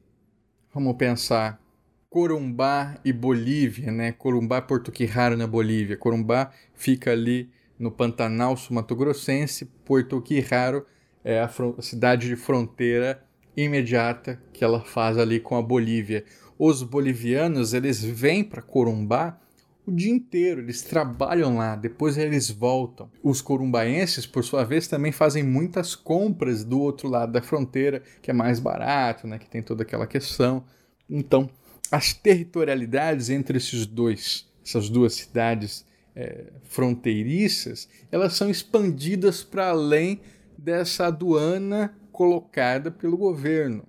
vamos 0.75 0.97
pensar 0.97 1.62
Corumbá 2.11 2.99
e 3.05 3.12
Bolívia, 3.12 3.92
né? 3.92 4.11
Corumbá, 4.11 4.61
Porto 4.61 4.90
Quirraro 4.90 5.37
na 5.37 5.47
Bolívia. 5.47 5.97
Corumbá 5.97 6.51
fica 6.75 7.12
ali 7.12 7.49
no 7.79 7.92
Pantanal 7.92 8.57
Sumatogrossense, 8.57 9.64
Porto 9.85 10.21
Quirraro 10.21 10.85
é 11.23 11.38
a 11.38 11.49
cidade 11.81 12.27
de 12.27 12.35
fronteira 12.35 13.23
imediata 13.56 14.40
que 14.52 14.64
ela 14.64 14.80
faz 14.80 15.18
ali 15.18 15.40
com 15.40 15.56
a 15.56 15.62
Bolívia. 15.62 16.24
Os 16.58 16.82
bolivianos, 16.82 17.74
eles 17.74 18.02
vêm 18.02 18.44
para 18.44 18.62
Corumbá 18.62 19.38
o 19.84 19.90
dia 19.90 20.12
inteiro, 20.12 20.60
eles 20.60 20.82
trabalham 20.82 21.56
lá, 21.56 21.74
depois 21.74 22.16
eles 22.16 22.48
voltam. 22.48 23.10
Os 23.22 23.42
corumbaenses, 23.42 24.24
por 24.24 24.44
sua 24.44 24.64
vez, 24.64 24.86
também 24.86 25.10
fazem 25.10 25.42
muitas 25.42 25.96
compras 25.96 26.64
do 26.64 26.80
outro 26.80 27.08
lado 27.08 27.32
da 27.32 27.42
fronteira, 27.42 28.02
que 28.20 28.30
é 28.30 28.34
mais 28.34 28.60
barato, 28.60 29.26
né, 29.26 29.38
que 29.38 29.50
tem 29.50 29.60
toda 29.62 29.82
aquela 29.82 30.06
questão. 30.06 30.64
Então, 31.10 31.50
as 31.90 32.12
territorialidades 32.12 33.28
entre 33.28 33.58
esses 33.58 33.84
dois, 33.84 34.48
essas 34.64 34.88
duas 34.88 35.14
cidades 35.14 35.84
é, 36.14 36.44
fronteiriças, 36.62 37.88
elas 38.10 38.34
são 38.34 38.48
expandidas 38.48 39.42
para 39.42 39.70
além 39.70 40.20
dessa 40.56 41.06
aduana 41.06 41.92
colocada 42.12 42.90
pelo 42.90 43.16
governo. 43.16 43.87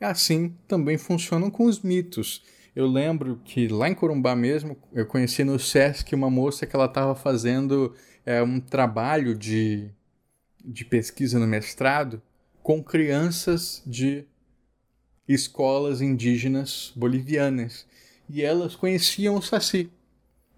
Assim 0.00 0.54
também 0.68 0.98
funcionam 0.98 1.50
com 1.50 1.64
os 1.64 1.80
mitos 1.80 2.42
Eu 2.74 2.86
lembro 2.86 3.40
que 3.44 3.68
lá 3.68 3.88
em 3.88 3.94
Corumbá 3.94 4.34
mesmo, 4.34 4.76
eu 4.92 5.06
conheci 5.06 5.44
no 5.44 5.58
SESC 5.58 6.14
uma 6.14 6.28
moça 6.28 6.66
que 6.66 6.74
ela 6.74 6.86
estava 6.86 7.14
fazendo 7.14 7.94
é, 8.26 8.42
um 8.42 8.58
trabalho 8.58 9.34
de, 9.34 9.88
de 10.64 10.84
pesquisa 10.84 11.38
no 11.38 11.46
mestrado 11.46 12.20
com 12.62 12.82
crianças 12.82 13.82
de 13.86 14.24
escolas 15.28 16.00
indígenas 16.00 16.92
bolivianas. 16.96 17.86
E 18.28 18.42
elas 18.42 18.74
conheciam 18.74 19.36
o 19.36 19.42
Saci. 19.42 19.90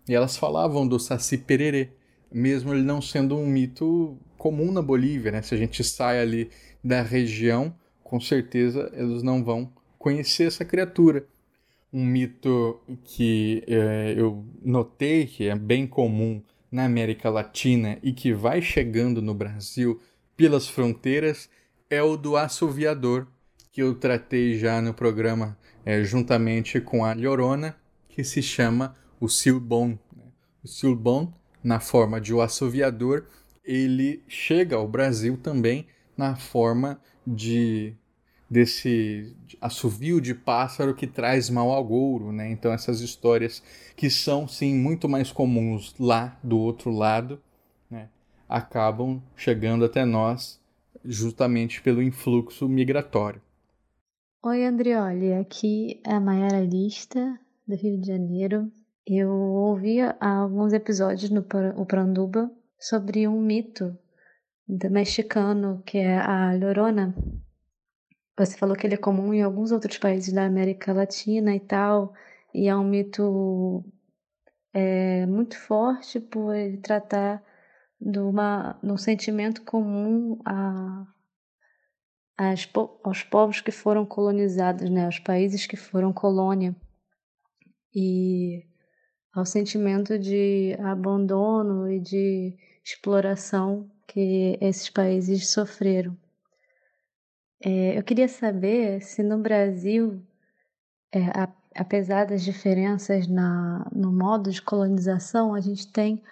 E 0.08 0.14
elas 0.14 0.36
falavam 0.36 0.86
do 0.86 1.00
Saci 1.00 1.36
Pererê, 1.36 1.90
mesmo 2.32 2.72
ele 2.72 2.82
não 2.82 3.02
sendo 3.02 3.36
um 3.36 3.46
mito 3.46 4.16
comum 4.38 4.70
na 4.70 4.80
Bolívia, 4.80 5.32
né? 5.32 5.42
Se 5.42 5.54
a 5.54 5.58
gente 5.58 5.82
sai 5.82 6.20
ali 6.20 6.50
da 6.82 7.02
região, 7.02 7.74
com 8.02 8.20
certeza 8.20 8.90
eles 8.94 9.22
não 9.22 9.42
vão 9.42 9.72
conhecer 9.98 10.44
essa 10.44 10.64
criatura. 10.64 11.26
Um 11.92 12.04
mito 12.04 12.80
que 13.04 13.64
é, 13.66 14.14
eu 14.16 14.44
notei 14.62 15.26
que 15.26 15.48
é 15.48 15.54
bem 15.54 15.86
comum 15.86 16.42
na 16.70 16.84
América 16.84 17.30
Latina 17.30 17.98
e 18.02 18.12
que 18.12 18.32
vai 18.32 18.60
chegando 18.60 19.22
no 19.22 19.34
Brasil 19.34 20.00
pelas 20.36 20.68
fronteiras 20.68 21.48
é 21.88 22.02
o 22.02 22.16
do 22.16 22.36
assoviador, 22.36 23.26
que 23.72 23.82
eu 23.82 23.94
tratei 23.94 24.58
já 24.58 24.80
no 24.82 24.92
programa 24.92 25.56
é, 25.84 26.02
juntamente 26.02 26.80
com 26.80 27.04
a 27.04 27.14
Llorona, 27.14 27.76
que 28.08 28.24
se 28.24 28.42
chama 28.42 28.96
o 29.20 29.28
Silbon. 29.28 29.98
Né? 30.14 30.24
O 30.62 30.68
Silbon, 30.68 31.32
na 31.62 31.80
forma 31.80 32.20
de 32.20 32.34
o 32.34 32.40
assoviador, 32.40 33.26
ele 33.64 34.22
chega 34.28 34.76
ao 34.76 34.88
Brasil 34.88 35.36
também 35.36 35.86
na 36.16 36.36
forma 36.36 37.00
de 37.26 37.94
desse 38.48 39.34
assovio 39.60 40.20
de 40.20 40.32
pássaro 40.32 40.94
que 40.94 41.06
traz 41.06 41.50
mau 41.50 41.76
agouro, 41.76 42.30
né? 42.32 42.50
Então 42.50 42.72
essas 42.72 43.00
histórias 43.00 43.62
que 43.96 44.08
são 44.08 44.46
sim 44.46 44.74
muito 44.74 45.08
mais 45.08 45.32
comuns 45.32 45.94
lá 45.98 46.38
do 46.42 46.56
outro 46.58 46.90
lado, 46.90 47.40
né? 47.90 48.08
acabam 48.48 49.20
chegando 49.34 49.84
até 49.84 50.04
nós 50.04 50.60
justamente 51.04 51.82
pelo 51.82 52.02
influxo 52.02 52.68
migratório. 52.68 53.42
Oi, 54.44 54.64
Andrioli, 54.64 55.32
aqui 55.32 56.00
é 56.06 56.12
a 56.12 56.20
Mayara 56.20 56.60
Lista, 56.60 57.38
do 57.66 57.74
Rio 57.74 58.00
de 58.00 58.06
Janeiro. 58.06 58.70
Eu 59.04 59.30
ouvi 59.30 59.98
alguns 60.20 60.72
episódios 60.72 61.30
no 61.30 61.42
Pranduba 61.84 62.50
sobre 62.78 63.26
um 63.26 63.40
mito 63.40 63.96
do 64.68 64.90
mexicano 64.90 65.82
que 65.86 65.98
é 65.98 66.18
a 66.18 66.52
Llorona. 66.52 67.14
Você 68.38 68.56
falou 68.58 68.76
que 68.76 68.86
ele 68.86 68.94
é 68.94 68.98
comum 68.98 69.32
em 69.32 69.42
alguns 69.42 69.72
outros 69.72 69.96
países 69.96 70.32
da 70.32 70.44
América 70.44 70.92
Latina 70.92 71.54
e 71.54 71.60
tal, 71.60 72.12
e 72.52 72.68
é 72.68 72.76
um 72.76 72.84
mito 72.84 73.84
é, 74.74 75.24
muito 75.26 75.58
forte 75.58 76.20
por 76.20 76.54
ele 76.54 76.76
tratar 76.78 77.42
de, 78.00 78.18
uma, 78.18 78.78
de 78.82 78.92
um 78.92 78.96
sentimento 78.98 79.62
comum 79.62 80.38
a, 80.44 81.06
as, 82.36 82.68
aos 83.02 83.22
povos 83.22 83.60
que 83.62 83.70
foram 83.70 84.04
colonizados, 84.04 84.90
né, 84.90 85.06
aos 85.06 85.18
países 85.18 85.66
que 85.66 85.76
foram 85.76 86.12
colônia, 86.12 86.76
e 87.94 88.66
ao 89.32 89.46
sentimento 89.46 90.18
de 90.18 90.76
abandono 90.80 91.90
e 91.90 91.98
de 91.98 92.54
exploração 92.84 93.90
que 94.06 94.58
esses 94.60 94.88
países 94.88 95.48
sofreram. 95.48 96.16
É, 97.60 97.98
eu 97.98 98.02
queria 98.02 98.28
saber 98.28 99.02
se 99.02 99.22
no 99.22 99.38
Brasil, 99.38 100.22
é, 101.12 101.20
a, 101.28 101.48
apesar 101.74 102.26
das 102.26 102.44
diferenças 102.44 103.26
na, 103.26 103.86
no 103.92 104.12
modo 104.12 104.50
de 104.50 104.62
colonização, 104.62 105.54
a 105.54 105.60
gente 105.60 105.90
tem 105.90 106.22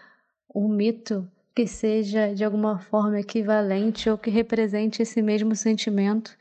um 0.55 0.69
mito 0.69 1.29
que 1.55 1.67
seja 1.67 2.35
de 2.35 2.45
alguma 2.45 2.79
forma 2.79 3.21
equivalente 3.21 4.11
ou 4.11 4.19
que 4.19 4.31
represente 4.31 5.03
esse 5.03 5.23
mesmo 5.23 5.55
sentimento 5.55 6.37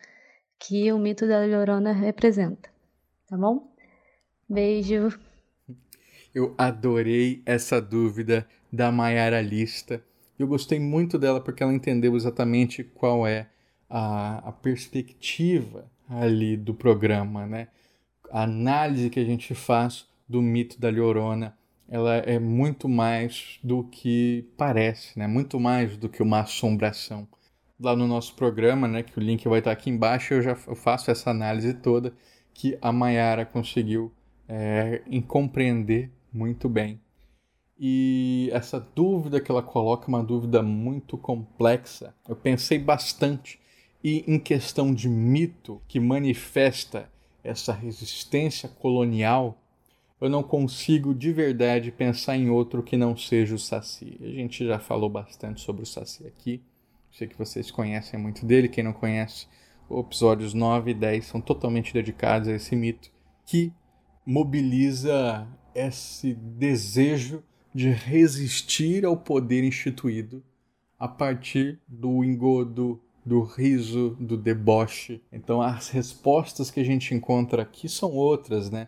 que 0.59 0.91
o 0.91 0.97
mito 0.97 1.27
da 1.27 1.45
Llorona 1.45 1.91
representa. 1.91 2.69
Tá 3.27 3.37
bom? 3.37 3.73
Beijo. 4.49 5.19
Eu 6.33 6.55
adorei 6.57 7.43
essa 7.45 7.81
dúvida 7.81 8.47
da 8.71 8.91
Maiara 8.91 9.41
Lista. 9.41 10.03
Eu 10.37 10.47
gostei 10.47 10.79
muito 10.79 11.17
dela 11.17 11.39
porque 11.39 11.61
ela 11.61 11.73
entendeu 11.73 12.15
exatamente 12.15 12.83
qual 12.83 13.27
é 13.27 13.47
a, 13.89 14.49
a 14.49 14.51
perspectiva 14.51 15.89
ali 16.09 16.57
do 16.57 16.73
programa, 16.73 17.45
né? 17.45 17.67
A 18.31 18.43
análise 18.43 19.09
que 19.09 19.19
a 19.19 19.25
gente 19.25 19.53
faz 19.53 20.07
do 20.27 20.41
mito 20.41 20.79
da 20.79 20.89
Llorona, 20.89 21.55
ela 21.87 22.15
é 22.15 22.39
muito 22.39 22.89
mais 22.89 23.59
do 23.63 23.83
que 23.83 24.49
parece, 24.57 25.17
né? 25.17 25.27
Muito 25.27 25.59
mais 25.59 25.95
do 25.95 26.09
que 26.09 26.23
uma 26.23 26.39
assombração. 26.41 27.27
Lá 27.79 27.95
no 27.95 28.07
nosso 28.07 28.35
programa, 28.35 28.87
né, 28.87 29.03
que 29.03 29.17
o 29.17 29.21
link 29.21 29.47
vai 29.47 29.59
estar 29.59 29.71
aqui 29.71 29.89
embaixo, 29.89 30.33
eu 30.33 30.41
já 30.41 30.55
faço 30.55 31.11
essa 31.11 31.29
análise 31.29 31.73
toda 31.73 32.13
que 32.53 32.77
a 32.81 32.91
Mayara 32.91 33.45
conseguiu 33.45 34.11
é, 34.47 35.01
compreender 35.27 36.11
muito 36.31 36.69
bem. 36.69 36.99
E 37.85 38.49
essa 38.53 38.79
dúvida 38.79 39.41
que 39.41 39.51
ela 39.51 39.61
coloca 39.61 40.05
é 40.05 40.07
uma 40.07 40.23
dúvida 40.23 40.63
muito 40.63 41.17
complexa. 41.17 42.15
Eu 42.25 42.33
pensei 42.33 42.79
bastante 42.79 43.59
e 44.01 44.23
em 44.25 44.39
questão 44.39 44.93
de 44.93 45.09
mito 45.09 45.81
que 45.85 45.99
manifesta 45.99 47.11
essa 47.43 47.73
resistência 47.73 48.69
colonial, 48.69 49.61
eu 50.21 50.29
não 50.29 50.41
consigo 50.41 51.13
de 51.13 51.33
verdade 51.33 51.91
pensar 51.91 52.37
em 52.37 52.49
outro 52.49 52.81
que 52.81 52.95
não 52.95 53.17
seja 53.17 53.53
o 53.53 53.59
Saci. 53.59 54.17
A 54.21 54.27
gente 54.27 54.65
já 54.65 54.79
falou 54.79 55.09
bastante 55.09 55.59
sobre 55.59 55.83
o 55.83 55.85
Saci 55.85 56.25
aqui. 56.25 56.63
Sei 57.11 57.27
que 57.27 57.37
vocês 57.37 57.69
conhecem 57.69 58.17
muito 58.17 58.45
dele. 58.45 58.69
Quem 58.69 58.85
não 58.85 58.93
conhece, 58.93 59.45
episódios 59.91 60.53
9 60.53 60.91
e 60.91 60.93
10 60.93 61.25
são 61.25 61.41
totalmente 61.41 61.93
dedicados 61.93 62.47
a 62.47 62.53
esse 62.53 62.77
mito 62.77 63.11
que 63.45 63.73
mobiliza 64.25 65.45
esse 65.75 66.33
desejo 66.33 67.43
de 67.73 67.89
resistir 67.89 69.05
ao 69.05 69.17
poder 69.17 69.63
instituído 69.63 70.43
a 70.99 71.07
partir 71.07 71.79
do 71.87 72.23
engodo, 72.23 73.01
do 73.25 73.41
riso, 73.41 74.15
do 74.19 74.37
deboche. 74.37 75.21
Então 75.31 75.61
as 75.61 75.89
respostas 75.89 76.69
que 76.69 76.79
a 76.79 76.83
gente 76.83 77.13
encontra 77.13 77.63
aqui 77.63 77.89
são 77.89 78.11
outras, 78.11 78.69
né? 78.69 78.87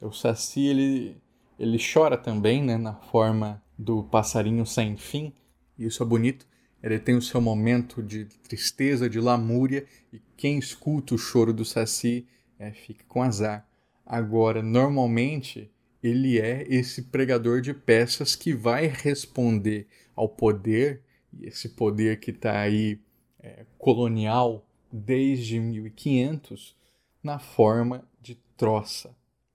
O 0.00 0.12
Saci 0.12 0.66
ele 0.66 1.16
ele 1.58 1.78
chora 1.78 2.16
também, 2.16 2.60
né, 2.62 2.76
na 2.76 2.94
forma 2.94 3.62
do 3.78 4.02
passarinho 4.02 4.66
sem 4.66 4.96
fim. 4.96 5.32
Isso 5.78 6.02
é 6.02 6.06
bonito. 6.06 6.46
Ele 6.82 6.98
tem 6.98 7.14
o 7.14 7.22
seu 7.22 7.40
momento 7.40 8.02
de 8.02 8.24
tristeza, 8.24 9.08
de 9.08 9.20
lamúria, 9.20 9.86
e 10.12 10.20
quem 10.36 10.58
escuta 10.58 11.14
o 11.14 11.18
choro 11.18 11.52
do 11.52 11.64
Saci 11.64 12.26
é, 12.58 12.72
fica 12.72 13.04
com 13.06 13.22
azar. 13.22 13.64
Agora, 14.04 14.60
normalmente, 14.60 15.70
ele 16.02 16.40
é 16.40 16.66
esse 16.68 17.02
pregador 17.02 17.60
de 17.60 17.72
peças 17.72 18.34
que 18.34 18.52
vai 18.52 18.86
responder 18.86 19.86
ao 20.16 20.28
poder, 20.28 21.02
esse 21.40 21.68
poder 21.68 22.18
que 22.18 22.30
está 22.30 22.60
aí 22.60 23.00
é, 23.40 23.64
colonial 23.78 24.66
desde 24.90 25.58
1500, 25.58 26.76
na 27.22 27.38
forma 27.38 28.04
de 28.20 28.34
troça. 28.56 29.14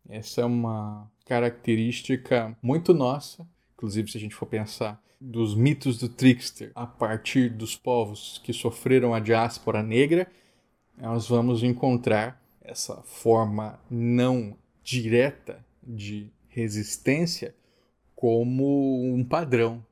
Essa 0.10 0.42
é 0.42 0.46
uma 0.46 1.12
característica 1.26 2.58
muito 2.62 2.94
nossa, 2.94 3.46
inclusive 3.76 4.10
se 4.10 4.18
a 4.18 4.22
gente 4.22 4.36
for 4.36 4.46
pensar 4.46 5.04
dos 5.20 5.56
mitos 5.56 5.98
do 5.98 6.08
trickster 6.08 6.72
a 6.74 6.86
partir 6.86 7.50
dos 7.50 7.76
povos 7.76 8.40
que 8.44 8.54
sofreram 8.54 9.14
a 9.14 9.20
diáspora 9.20 9.84
negra, 9.84 10.28
nós 10.98 11.28
vamos 11.28 11.62
encontrar 11.64 12.42
essa 12.62 13.02
forma 13.04 13.80
não 13.90 14.56
direta 14.84 15.66
de 15.84 16.32
resistência 16.58 17.54
como 18.16 19.14
um 19.14 19.24
padrão. 19.24 19.86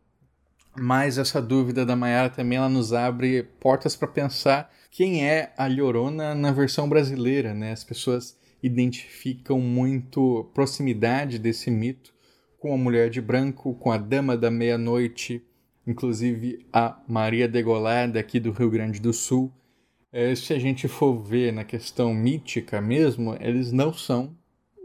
Mas 0.76 1.20
essa 1.20 1.40
dúvida 1.40 1.86
da 1.86 1.96
Mayara 1.96 2.30
também 2.30 2.58
ela 2.58 2.68
nos 2.68 2.92
abre 2.92 3.44
portas 3.60 3.96
para 3.96 4.08
pensar 4.08 4.74
quem 4.90 5.26
é 5.26 5.54
a 5.58 5.68
Llorona 5.68 6.34
na 6.34 6.52
versão 6.52 6.90
brasileira, 6.90 7.54
né? 7.54 7.72
As 7.72 7.84
pessoas 7.84 8.38
identificam 8.64 9.60
muito 9.60 10.50
proximidade 10.54 11.38
desse 11.38 11.70
mito 11.70 12.14
com 12.60 12.74
a 12.74 12.78
mulher 12.78 13.12
de 13.12 13.22
branco, 13.22 13.76
com 13.76 13.92
a 13.92 13.98
dama 13.98 14.36
da 14.36 14.50
meia-noite, 14.50 15.46
inclusive 15.86 16.66
a 16.74 17.00
Maria 17.08 17.48
Degolada 17.48 18.20
aqui 18.20 18.40
do 18.40 18.52
Rio 18.52 18.72
Grande 18.72 19.00
do 19.00 19.14
Sul. 19.14 19.54
É, 20.12 20.34
se 20.34 20.52
a 20.52 20.60
gente 20.60 20.88
for 20.88 21.22
ver 21.22 21.54
na 21.54 21.64
questão 21.64 22.14
mítica 22.14 22.82
mesmo, 22.82 23.38
eles 23.40 23.72
não 23.72 23.94
são 23.94 24.36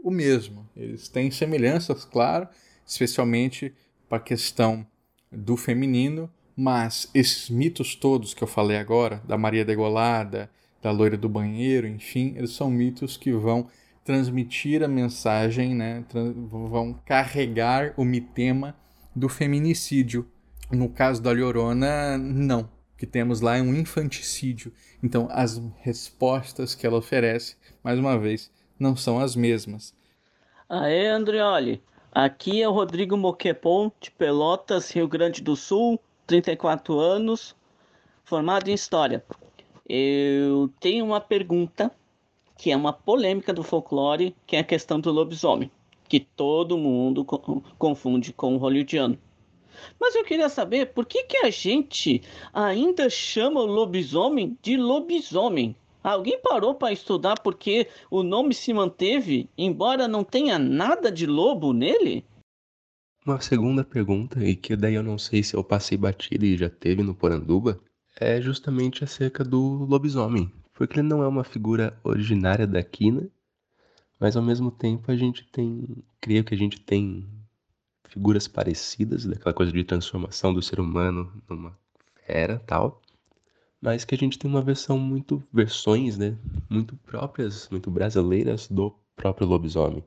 o 0.03 0.11
mesmo. 0.11 0.67
Eles 0.75 1.07
têm 1.07 1.31
semelhanças, 1.31 2.05
claro, 2.05 2.47
especialmente 2.85 3.73
para 4.09 4.17
a 4.17 4.21
questão 4.21 4.85
do 5.31 5.55
feminino, 5.55 6.29
mas 6.55 7.09
esses 7.13 7.49
mitos 7.49 7.95
todos 7.95 8.33
que 8.33 8.43
eu 8.43 8.47
falei 8.47 8.77
agora, 8.77 9.21
da 9.27 9.37
Maria 9.37 9.63
Degolada, 9.63 10.49
da 10.81 10.91
loira 10.91 11.15
do 11.15 11.29
banheiro, 11.29 11.87
enfim, 11.87 12.33
eles 12.35 12.51
são 12.51 12.69
mitos 12.69 13.15
que 13.15 13.31
vão 13.31 13.67
transmitir 14.03 14.83
a 14.83 14.87
mensagem, 14.87 15.75
né, 15.75 16.03
vão 16.49 16.99
carregar 17.05 17.93
o 17.95 18.03
mitema 18.03 18.75
do 19.15 19.29
feminicídio. 19.29 20.27
No 20.71 20.89
caso 20.89 21.21
da 21.21 21.31
Llorona, 21.31 22.17
não. 22.17 22.61
O 22.93 22.97
que 22.97 23.05
temos 23.05 23.41
lá 23.41 23.57
é 23.57 23.61
um 23.61 23.75
infanticídio. 23.75 24.71
Então, 25.03 25.27
as 25.31 25.61
respostas 25.81 26.73
que 26.73 26.85
ela 26.85 26.97
oferece, 26.97 27.55
mais 27.83 27.99
uma 27.99 28.17
vez, 28.17 28.51
não 28.81 28.95
são 28.95 29.19
as 29.19 29.35
mesmas. 29.35 29.93
Aê, 30.67 31.07
Andrioli. 31.07 31.81
Aqui 32.11 32.61
é 32.61 32.67
o 32.67 32.73
Rodrigo 32.73 33.15
Moquepon, 33.15 33.91
de 34.01 34.09
Pelotas, 34.09 34.89
Rio 34.91 35.07
Grande 35.07 35.41
do 35.41 35.55
Sul, 35.55 35.99
34 36.25 36.99
anos, 36.99 37.55
formado 38.25 38.69
em 38.69 38.73
História. 38.73 39.23
Eu 39.87 40.69
tenho 40.79 41.05
uma 41.05 41.21
pergunta 41.21 41.91
que 42.57 42.71
é 42.71 42.75
uma 42.75 42.91
polêmica 42.91 43.53
do 43.53 43.63
folclore, 43.63 44.35
que 44.45 44.55
é 44.55 44.59
a 44.59 44.63
questão 44.63 44.99
do 44.99 45.11
lobisomem, 45.11 45.71
que 46.09 46.19
todo 46.19 46.77
mundo 46.77 47.23
confunde 47.77 48.33
com 48.33 48.55
o 48.55 48.57
hollywoodiano. 48.57 49.17
Mas 49.99 50.15
eu 50.15 50.23
queria 50.23 50.49
saber 50.49 50.87
por 50.87 51.05
que, 51.05 51.23
que 51.23 51.37
a 51.37 51.49
gente 51.49 52.21
ainda 52.53 53.09
chama 53.09 53.61
o 53.61 53.65
lobisomem 53.65 54.57
de 54.61 54.75
lobisomem? 54.75 55.75
Alguém 56.03 56.39
parou 56.41 56.75
para 56.75 56.91
estudar 56.91 57.39
porque 57.39 57.87
o 58.09 58.23
nome 58.23 58.53
se 58.53 58.73
manteve, 58.73 59.49
embora 59.57 60.07
não 60.07 60.23
tenha 60.23 60.57
nada 60.57 61.11
de 61.11 61.25
lobo 61.25 61.73
nele? 61.73 62.25
Uma 63.25 63.39
segunda 63.39 63.83
pergunta, 63.83 64.43
e 64.43 64.55
que 64.55 64.75
daí 64.75 64.95
eu 64.95 65.03
não 65.03 65.17
sei 65.17 65.43
se 65.43 65.55
eu 65.55 65.63
passei 65.63 65.97
batido 65.97 66.43
e 66.43 66.57
já 66.57 66.69
teve 66.69 67.03
no 67.03 67.13
Poranduba, 67.13 67.79
é 68.19 68.41
justamente 68.41 69.03
acerca 69.03 69.43
do 69.43 69.85
lobisomem 69.85 70.51
porque 70.81 70.99
ele 70.99 71.07
não 71.07 71.21
é 71.21 71.27
uma 71.27 71.43
figura 71.43 71.97
originária 72.03 72.65
da 72.65 72.81
quina, 72.83 73.29
mas 74.19 74.35
ao 74.35 74.43
mesmo 74.43 74.71
tempo 74.71 75.11
a 75.11 75.15
gente 75.15 75.45
tem, 75.45 75.87
creio 76.19 76.43
que 76.43 76.53
a 76.53 76.57
gente 76.57 76.79
tem 76.79 77.27
figuras 78.05 78.47
parecidas, 78.47 79.25
daquela 79.25 79.53
coisa 79.53 79.71
de 79.71 79.83
transformação 79.83 80.53
do 80.53 80.61
ser 80.61 80.79
humano 80.79 81.31
numa 81.49 81.77
fera, 82.25 82.59
tal, 82.65 83.00
mas 83.81 84.05
que 84.05 84.13
a 84.13 84.17
gente 84.17 84.37
tem 84.37 84.49
uma 84.49 84.61
versão 84.61 84.97
muito 84.97 85.43
versões, 85.51 86.17
né, 86.17 86.37
muito 86.69 86.95
próprias, 86.97 87.67
muito 87.69 87.89
brasileiras 87.89 88.67
do 88.67 88.93
próprio 89.15 89.47
lobisomem. 89.47 90.03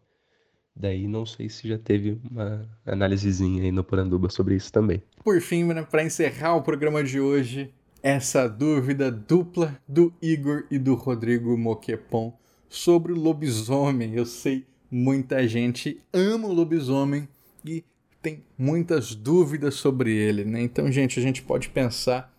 Daí 0.76 1.06
não 1.06 1.24
sei 1.24 1.48
se 1.48 1.68
já 1.68 1.78
teve 1.78 2.20
uma 2.30 2.68
análisezinha 2.84 3.62
aí 3.62 3.70
no 3.70 3.84
Poranduba 3.84 4.28
sobre 4.28 4.56
isso 4.56 4.72
também. 4.72 5.02
Por 5.22 5.40
fim, 5.40 5.64
né, 5.64 5.82
para 5.82 6.04
encerrar 6.04 6.56
o 6.56 6.62
programa 6.62 7.02
de 7.02 7.20
hoje, 7.20 7.72
essa 8.02 8.48
dúvida 8.48 9.10
dupla 9.10 9.78
do 9.88 10.12
Igor 10.20 10.64
e 10.70 10.78
do 10.78 10.94
Rodrigo 10.94 11.56
Moquepon 11.56 12.36
sobre 12.68 13.12
o 13.12 13.16
lobisomem. 13.16 14.14
Eu 14.14 14.26
sei, 14.26 14.66
muita 14.90 15.46
gente 15.46 16.00
ama 16.12 16.48
o 16.48 16.52
lobisomem 16.52 17.28
e 17.64 17.84
tem 18.20 18.42
muitas 18.58 19.14
dúvidas 19.14 19.74
sobre 19.74 20.12
ele, 20.12 20.44
né? 20.44 20.60
Então, 20.60 20.90
gente, 20.90 21.20
a 21.20 21.22
gente 21.22 21.42
pode 21.42 21.68
pensar 21.68 22.33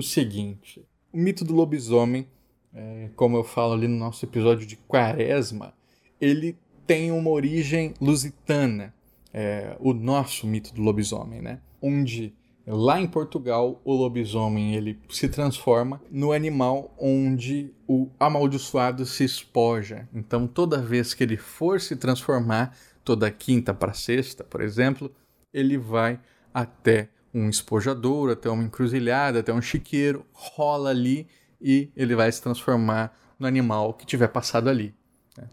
o 0.00 0.02
seguinte: 0.02 0.84
o 1.12 1.18
mito 1.18 1.44
do 1.44 1.54
lobisomem, 1.54 2.26
é, 2.74 3.10
como 3.14 3.36
eu 3.36 3.44
falo 3.44 3.74
ali 3.74 3.86
no 3.86 3.96
nosso 3.96 4.24
episódio 4.24 4.66
de 4.66 4.76
Quaresma, 4.76 5.72
ele 6.20 6.56
tem 6.86 7.12
uma 7.12 7.30
origem 7.30 7.94
lusitana, 8.00 8.92
é, 9.32 9.76
o 9.78 9.92
nosso 9.92 10.46
mito 10.46 10.74
do 10.74 10.82
lobisomem, 10.82 11.40
né? 11.40 11.60
Onde 11.80 12.34
Lá 12.72 13.00
em 13.00 13.06
Portugal, 13.06 13.80
o 13.84 13.92
lobisomem 13.92 14.74
ele 14.76 14.96
se 15.08 15.28
transforma 15.28 16.00
no 16.08 16.30
animal 16.30 16.94
onde 16.96 17.74
o 17.88 18.08
amaldiçoado 18.20 19.04
se 19.04 19.24
espoja. 19.24 20.08
Então, 20.14 20.46
toda 20.46 20.80
vez 20.80 21.12
que 21.12 21.24
ele 21.24 21.36
for 21.36 21.80
se 21.80 21.96
transformar, 21.96 22.76
toda 23.02 23.30
quinta 23.30 23.74
para 23.74 23.92
sexta, 23.92 24.44
por 24.44 24.60
exemplo, 24.60 25.10
ele 25.52 25.76
vai 25.76 26.20
até 26.54 27.08
um 27.32 27.48
espojador, 27.48 28.30
até 28.30 28.50
uma 28.50 28.62
encruzilhada, 28.62 29.40
até 29.40 29.52
um 29.52 29.62
chiqueiro, 29.62 30.26
rola 30.32 30.90
ali 30.90 31.26
e 31.60 31.90
ele 31.96 32.14
vai 32.14 32.30
se 32.30 32.42
transformar 32.42 33.16
no 33.38 33.46
animal 33.46 33.94
que 33.94 34.06
tiver 34.06 34.28
passado 34.28 34.68
ali. 34.68 34.94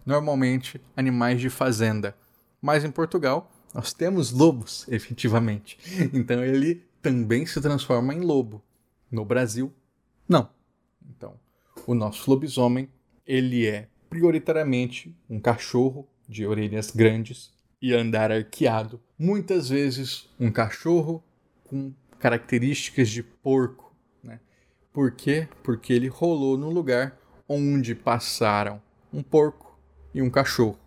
Normalmente, 0.06 0.82
animais 0.96 1.40
de 1.40 1.50
fazenda. 1.50 2.16
Mas 2.62 2.84
em 2.84 2.92
Portugal, 2.92 3.52
nós 3.74 3.94
temos 3.94 4.32
lobos, 4.32 4.86
efetivamente. 4.90 5.78
Então 6.14 6.44
ele 6.44 6.84
também 7.02 7.46
se 7.46 7.62
transforma 7.62 8.14
em 8.14 8.22
lobo. 8.22 8.64
No 9.10 9.24
Brasil, 9.24 9.72
não. 10.28 10.50
Então, 11.10 11.40
o 11.86 11.94
nosso 11.94 12.30
lobisomem, 12.30 12.90
ele 13.26 13.66
é 13.66 13.88
prioritariamente 14.10 15.16
um 15.30 15.40
cachorro 15.40 16.08
de 16.28 16.46
orelhas 16.46 16.92
grandes 16.92 17.52
e 17.82 17.94
andar 17.94 18.32
arqueado. 18.32 19.00
Muitas 19.18 19.70
vezes 19.70 20.28
um 20.40 20.52
cachorro 20.52 21.24
com 21.68 21.94
características 22.20 23.10
de 23.10 23.22
porco. 23.22 23.96
Né? 24.24 24.40
Por 24.92 25.12
quê? 25.12 25.48
Porque 25.64 25.94
ele 25.94 26.08
rolou 26.08 26.58
no 26.58 26.70
lugar 26.70 27.18
onde 27.48 27.94
passaram 27.96 28.82
um 29.14 29.22
porco 29.22 29.80
e 30.14 30.22
um 30.22 30.30
cachorro. 30.30 30.80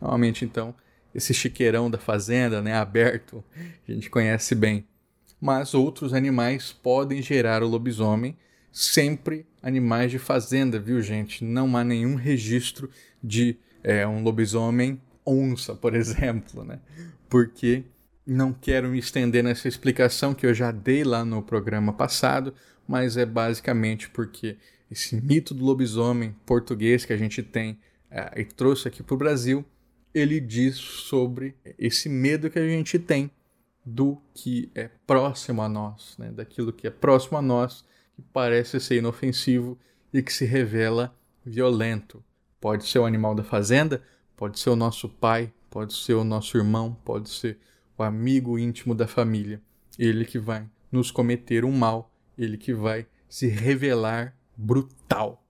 Normalmente, 0.00 0.44
então, 0.44 0.74
esse 1.14 1.34
chiqueirão 1.34 1.90
da 1.90 1.98
fazenda, 1.98 2.62
né, 2.62 2.74
aberto, 2.74 3.44
a 3.86 3.92
gente 3.92 4.08
conhece 4.08 4.54
bem 4.54 4.86
mas 5.40 5.72
outros 5.72 6.12
animais 6.12 6.72
podem 6.72 7.22
gerar 7.22 7.62
o 7.62 7.68
lobisomem, 7.68 8.36
sempre 8.70 9.46
animais 9.62 10.10
de 10.10 10.18
fazenda, 10.18 10.78
viu, 10.78 11.00
gente? 11.00 11.42
Não 11.42 11.76
há 11.76 11.82
nenhum 11.82 12.14
registro 12.14 12.90
de 13.22 13.56
é, 13.82 14.06
um 14.06 14.22
lobisomem 14.22 15.00
onça, 15.24 15.74
por 15.74 15.94
exemplo, 15.96 16.62
né? 16.62 16.78
Porque 17.28 17.84
não 18.26 18.52
quero 18.52 18.88
me 18.88 18.98
estender 18.98 19.42
nessa 19.42 19.68
explicação 19.68 20.34
que 20.34 20.46
eu 20.46 20.54
já 20.54 20.70
dei 20.70 21.04
lá 21.04 21.24
no 21.24 21.42
programa 21.42 21.92
passado, 21.92 22.54
mas 22.86 23.16
é 23.16 23.24
basicamente 23.24 24.08
porque 24.10 24.56
esse 24.90 25.16
mito 25.20 25.54
do 25.54 25.64
lobisomem 25.64 26.34
português 26.44 27.04
que 27.04 27.12
a 27.12 27.16
gente 27.16 27.42
tem 27.42 27.78
é, 28.10 28.40
e 28.40 28.44
trouxe 28.44 28.88
aqui 28.88 29.02
para 29.02 29.14
o 29.14 29.18
Brasil, 29.18 29.64
ele 30.12 30.40
diz 30.40 30.76
sobre 30.76 31.54
esse 31.78 32.08
medo 32.08 32.50
que 32.50 32.58
a 32.58 32.68
gente 32.68 32.98
tem 32.98 33.30
do 33.84 34.20
que 34.34 34.70
é 34.74 34.90
próximo 35.06 35.62
a 35.62 35.68
nós, 35.68 36.16
né? 36.18 36.30
daquilo 36.32 36.72
que 36.72 36.86
é 36.86 36.90
próximo 36.90 37.38
a 37.38 37.42
nós, 37.42 37.84
que 38.14 38.22
parece 38.32 38.80
ser 38.80 38.96
inofensivo 38.96 39.78
e 40.12 40.22
que 40.22 40.32
se 40.32 40.44
revela 40.44 41.16
violento. 41.44 42.22
Pode 42.60 42.86
ser 42.86 42.98
o 42.98 43.06
animal 43.06 43.34
da 43.34 43.44
fazenda, 43.44 44.02
pode 44.36 44.58
ser 44.58 44.70
o 44.70 44.76
nosso 44.76 45.08
pai, 45.08 45.52
pode 45.70 45.94
ser 45.94 46.14
o 46.14 46.24
nosso 46.24 46.56
irmão, 46.58 46.96
pode 47.04 47.30
ser 47.30 47.58
o 48.00 48.02
amigo 48.02 48.58
íntimo 48.58 48.94
da 48.94 49.06
família. 49.06 49.60
Ele 49.98 50.24
que 50.24 50.38
vai 50.38 50.66
nos 50.90 51.10
cometer 51.10 51.64
um 51.64 51.72
mal, 51.72 52.12
ele 52.36 52.56
que 52.56 52.72
vai 52.72 53.06
se 53.28 53.46
revelar 53.46 54.34
brutal. 54.56 55.44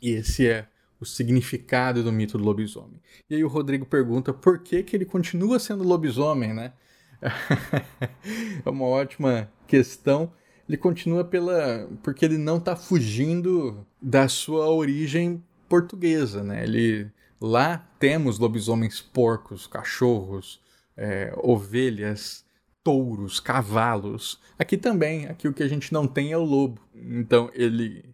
E 0.00 0.10
esse 0.10 0.48
é 0.48 0.66
o 0.98 1.04
significado 1.04 2.02
do 2.02 2.12
mito 2.12 2.38
do 2.38 2.44
lobisomem. 2.44 3.00
E 3.28 3.34
aí 3.34 3.44
o 3.44 3.48
Rodrigo 3.48 3.84
pergunta 3.84 4.32
por 4.32 4.60
que, 4.60 4.82
que 4.82 4.96
ele 4.96 5.04
continua 5.04 5.58
sendo 5.58 5.84
lobisomem, 5.84 6.54
né? 6.54 6.72
é 8.64 8.68
uma 8.68 8.86
ótima 8.86 9.50
questão. 9.66 10.32
Ele 10.68 10.76
continua 10.76 11.24
pela 11.24 11.88
porque 12.02 12.24
ele 12.24 12.38
não 12.38 12.56
está 12.56 12.74
fugindo 12.74 13.86
da 14.00 14.28
sua 14.28 14.68
origem 14.68 15.42
portuguesa, 15.68 16.42
né? 16.42 16.64
Ele 16.64 17.10
lá 17.40 17.78
temos 17.98 18.38
lobisomens 18.38 19.00
porcos, 19.00 19.66
cachorros, 19.66 20.61
é, 20.96 21.32
ovelhas, 21.36 22.44
touros, 22.82 23.40
cavalos. 23.40 24.40
Aqui 24.58 24.76
também, 24.76 25.26
aqui 25.26 25.48
o 25.48 25.52
que 25.52 25.62
a 25.62 25.68
gente 25.68 25.92
não 25.92 26.06
tem 26.06 26.32
é 26.32 26.36
o 26.36 26.44
lobo. 26.44 26.80
Então 26.94 27.50
ele 27.54 28.04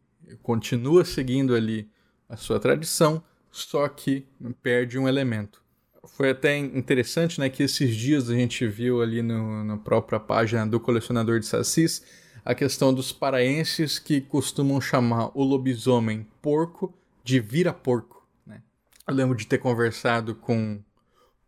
continua 0.42 1.04
seguindo 1.04 1.54
ali 1.54 1.90
a 2.28 2.36
sua 2.36 2.60
tradição, 2.60 3.22
só 3.50 3.88
que 3.88 4.26
perde 4.62 4.98
um 4.98 5.08
elemento 5.08 5.62
foi 6.08 6.30
até 6.30 6.56
interessante, 6.56 7.38
né, 7.38 7.48
que 7.48 7.62
esses 7.62 7.94
dias 7.94 8.30
a 8.30 8.34
gente 8.34 8.66
viu 8.66 9.02
ali 9.02 9.22
no, 9.22 9.64
na 9.64 9.76
própria 9.76 10.18
página 10.18 10.66
do 10.66 10.80
colecionador 10.80 11.38
de 11.38 11.46
sacis 11.46 12.02
a 12.44 12.54
questão 12.54 12.94
dos 12.94 13.12
paraenses 13.12 13.98
que 13.98 14.20
costumam 14.20 14.80
chamar 14.80 15.30
o 15.34 15.44
lobisomem 15.44 16.26
porco 16.40 16.94
de 17.22 17.40
vira-porco. 17.40 18.26
Né? 18.46 18.62
Eu 19.06 19.14
lembro 19.14 19.36
de 19.36 19.46
ter 19.46 19.58
conversado 19.58 20.34
com 20.34 20.80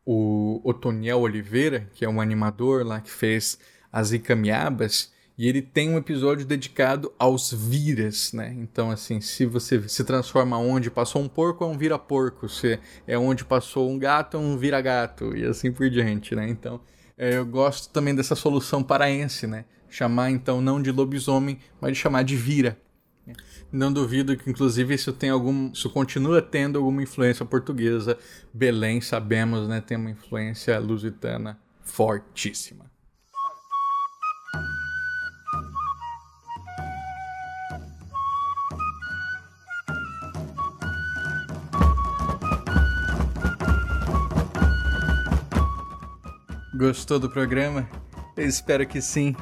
o 0.04 0.60
Otoniel 0.64 1.20
Oliveira, 1.20 1.88
que 1.94 2.04
é 2.04 2.08
um 2.08 2.20
animador 2.20 2.86
lá 2.86 3.00
que 3.00 3.10
fez 3.10 3.58
as 3.92 4.12
Icamiabas, 4.12 5.12
e 5.40 5.48
ele 5.48 5.62
tem 5.62 5.88
um 5.88 5.96
episódio 5.96 6.44
dedicado 6.44 7.10
aos 7.18 7.50
viras, 7.50 8.30
né? 8.34 8.54
Então, 8.58 8.90
assim, 8.90 9.22
se 9.22 9.46
você 9.46 9.88
se 9.88 10.04
transforma 10.04 10.58
onde 10.58 10.90
passou 10.90 11.22
um 11.22 11.28
porco, 11.28 11.64
é 11.64 11.66
um 11.66 11.78
vira-porco. 11.78 12.46
Se 12.46 12.78
é 13.06 13.18
onde 13.18 13.42
passou 13.42 13.90
um 13.90 13.98
gato, 13.98 14.36
é 14.36 14.40
um 14.40 14.58
vira-gato. 14.58 15.34
E 15.34 15.46
assim 15.46 15.72
por 15.72 15.88
diante, 15.88 16.34
né? 16.34 16.46
Então, 16.46 16.78
é, 17.16 17.38
eu 17.38 17.46
gosto 17.46 17.90
também 17.90 18.14
dessa 18.14 18.34
solução 18.34 18.82
paraense, 18.82 19.46
né? 19.46 19.64
Chamar, 19.88 20.30
então, 20.30 20.60
não 20.60 20.80
de 20.80 20.92
lobisomem, 20.92 21.58
mas 21.80 21.92
de 21.92 21.98
chamar 21.98 22.22
de 22.22 22.36
vira. 22.36 22.78
Não 23.72 23.92
duvido 23.92 24.36
que, 24.36 24.50
inclusive, 24.50 24.94
isso 24.94 25.12
tem 25.12 25.30
algum. 25.30 25.70
Isso 25.70 25.88
continua 25.90 26.42
tendo 26.42 26.78
alguma 26.78 27.02
influência 27.02 27.44
portuguesa. 27.46 28.18
Belém, 28.52 29.00
sabemos, 29.00 29.68
né? 29.68 29.80
Tem 29.80 29.96
uma 29.96 30.10
influência 30.10 30.78
lusitana 30.80 31.58
fortíssima. 31.82 32.90
Gostou 46.74 47.18
do 47.18 47.30
programa? 47.30 47.88
Eu 48.36 48.46
espero 48.46 48.86
que 48.86 49.00
sim. 49.02 49.36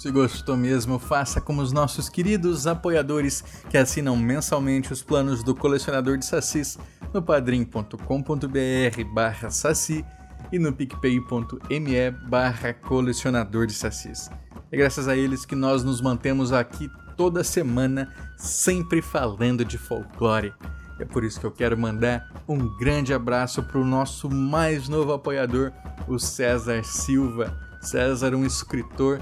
Se 0.00 0.10
gostou 0.10 0.56
mesmo, 0.56 0.98
faça 0.98 1.42
como 1.42 1.60
os 1.60 1.72
nossos 1.72 2.08
queridos 2.08 2.66
apoiadores 2.66 3.44
que 3.68 3.76
assinam 3.76 4.16
mensalmente 4.16 4.94
os 4.94 5.02
planos 5.02 5.42
do 5.42 5.54
colecionador 5.54 6.16
de 6.16 6.24
sacis 6.24 6.78
no 7.12 7.20
padrim.com.br 7.20 9.04
barra 9.12 9.50
saci 9.50 10.02
e 10.50 10.58
no 10.58 10.72
picpay.me 10.72 12.10
barra 12.30 12.72
colecionador 12.72 13.66
de 13.66 13.74
sacis. 13.74 14.30
É 14.72 14.76
graças 14.78 15.06
a 15.06 15.14
eles 15.14 15.44
que 15.44 15.54
nós 15.54 15.84
nos 15.84 16.00
mantemos 16.00 16.50
aqui 16.50 16.90
toda 17.14 17.44
semana, 17.44 18.10
sempre 18.38 19.02
falando 19.02 19.66
de 19.66 19.76
folclore. 19.76 20.54
É 20.98 21.04
por 21.04 21.24
isso 21.24 21.38
que 21.38 21.44
eu 21.44 21.52
quero 21.52 21.76
mandar 21.76 22.26
um 22.48 22.74
grande 22.78 23.12
abraço 23.12 23.62
para 23.62 23.78
o 23.78 23.84
nosso 23.84 24.30
mais 24.30 24.88
novo 24.88 25.12
apoiador, 25.12 25.72
o 26.08 26.18
César 26.18 26.82
Silva. 26.84 27.68
César, 27.80 28.34
um 28.34 28.44
escritor 28.44 29.18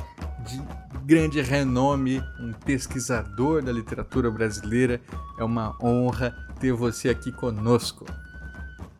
de 0.46 0.60
grande 1.04 1.40
renome, 1.40 2.22
um 2.40 2.52
pesquisador 2.52 3.62
da 3.62 3.72
literatura 3.72 4.30
brasileira. 4.30 5.00
É 5.38 5.44
uma 5.44 5.76
honra 5.82 6.34
ter 6.60 6.72
você 6.72 7.08
aqui 7.08 7.30
conosco. 7.32 8.04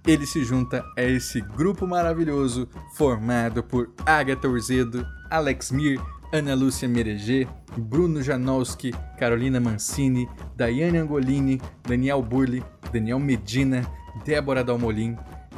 Ele 0.07 0.25
se 0.25 0.43
junta 0.43 0.85
a 0.97 1.03
esse 1.03 1.41
grupo 1.41 1.87
maravilhoso 1.87 2.69
formado 2.95 3.63
por 3.63 3.91
Agatha 4.07 4.49
Urzedo, 4.49 5.07
Alex 5.31 5.71
Mir, 5.71 6.01
Ana 6.33 6.55
Lúcia 6.55 6.89
Mereger, 6.89 7.49
Bruno 7.77 8.23
Janowski, 8.23 8.95
Carolina 9.19 9.61
Mancini, 9.61 10.29
Daiane 10.57 10.99
Angolini, 10.99 11.61
Daniel 11.87 12.23
Burli, 12.23 12.65
Daniel 12.93 13.19
Medina, 13.19 13.83
Débora 14.25 14.65
Dalmolin, 14.65 15.17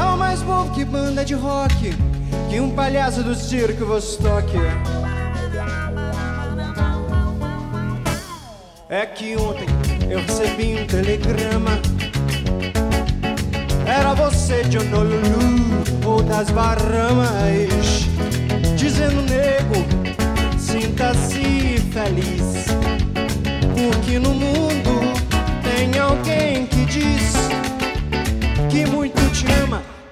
Tava 0.00 0.16
mais 0.16 0.40
bobo 0.40 0.70
que 0.70 0.82
banda 0.82 1.22
de 1.22 1.34
rock, 1.34 1.94
que 2.48 2.58
um 2.58 2.70
palhaço 2.70 3.22
do 3.22 3.34
circo 3.34 3.84
Vostok. 3.84 4.50
É 8.88 9.04
que 9.04 9.36
ontem 9.36 9.66
eu 10.08 10.20
recebi 10.20 10.80
um 10.80 10.86
telegrama. 10.86 11.72
Era 13.84 14.14
você 14.14 14.64
de 14.64 14.78
Honolulu 14.78 15.84
ou 16.06 16.22
das 16.22 16.48
Bahamas, 16.48 18.06
dizendo 18.76 19.20
nego, 19.20 19.84
sinta-se 20.58 21.78
feliz, 21.92 22.64
porque 23.74 24.18
no 24.18 24.32
mundo 24.32 25.12
tem 25.62 26.00
alguém 26.00 26.64
que 26.64 26.86
diz 26.86 27.34
que 28.70 28.86
muito 28.86 29.20
te 29.32 29.44
ama, 29.62 29.82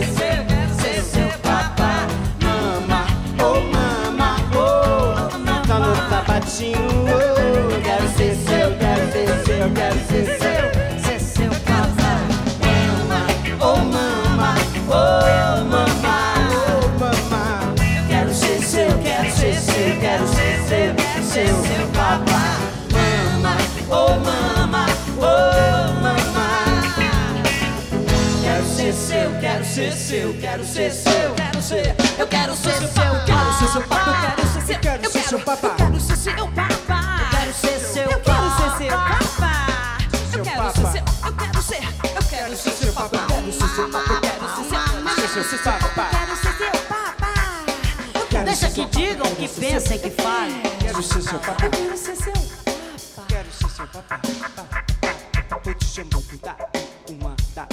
Seu, 0.00 0.31
quero 30.52 30.66
ser 30.66 30.92
seu, 30.92 31.34
quero 31.34 31.62
ser, 31.62 31.96
eu 32.18 32.28
quero 32.28 32.54
ser 32.54 32.72
seu, 32.74 33.24
quero 33.24 33.52
ser 33.58 33.68
seu 33.72 33.82
papá, 33.84 34.04
eu 34.06 34.36
quero 34.36 34.52
ser 34.52 34.60
seu, 34.60 34.80
Quero 34.80 35.10
ser 35.10 35.22
seu 35.22 35.40
papá. 35.40 35.68
eu 35.68 35.76
quero 35.76 36.00
ser 36.00 36.16
seu 36.16 36.34
papá, 36.48 37.08
eu 37.22 37.30
quero 37.30 37.52
ser 37.54 37.80
seu, 37.80 38.02
eu 38.02 38.20
quero 38.20 38.50
ser 38.50 38.70
seu 38.76 38.92
papá, 38.92 39.96
eu 40.34 40.44
quero 40.44 40.72
ser 40.74 40.92
seu, 40.92 41.04
eu 41.24 41.32
quero 41.32 41.62
ser, 41.62 41.82
eu 42.04 42.22
quero 42.28 42.56
ser 42.56 42.70
seu 42.70 42.92
papá, 42.92 43.16
eu 43.16 43.26
quero 43.28 43.52
ser 43.52 43.68
seu 43.68 43.88
papá, 43.88 44.12
eu 44.12 44.20
quero 44.20 45.28
ser 45.32 45.44
seu, 45.44 45.72
papá. 45.72 46.10
quero 46.10 46.36
ser 46.36 46.52
seu 46.58 46.80
papá. 46.82 47.32
Deixa 48.44 48.70
que 48.70 48.84
digam, 48.86 49.34
que 49.34 49.48
pensem, 49.48 49.98
que 49.98 50.10
falem. 50.10 50.60
Quero 50.80 51.02
ser 51.02 51.22
seu 51.22 51.38
papá. 51.38 51.64
Eu 51.64 51.70
quero 51.70 51.96
ser 51.96 52.16
seu 52.16 52.32
papá. 52.34 53.24
Quero 53.28 53.52
ser 53.52 53.70
seu 53.70 53.86
papá. 53.86 54.20
Vou 55.64 55.74
te 55.74 55.84
chamar 55.86 56.20
de 57.06 57.12
uma 57.14 57.36
da 57.54 57.66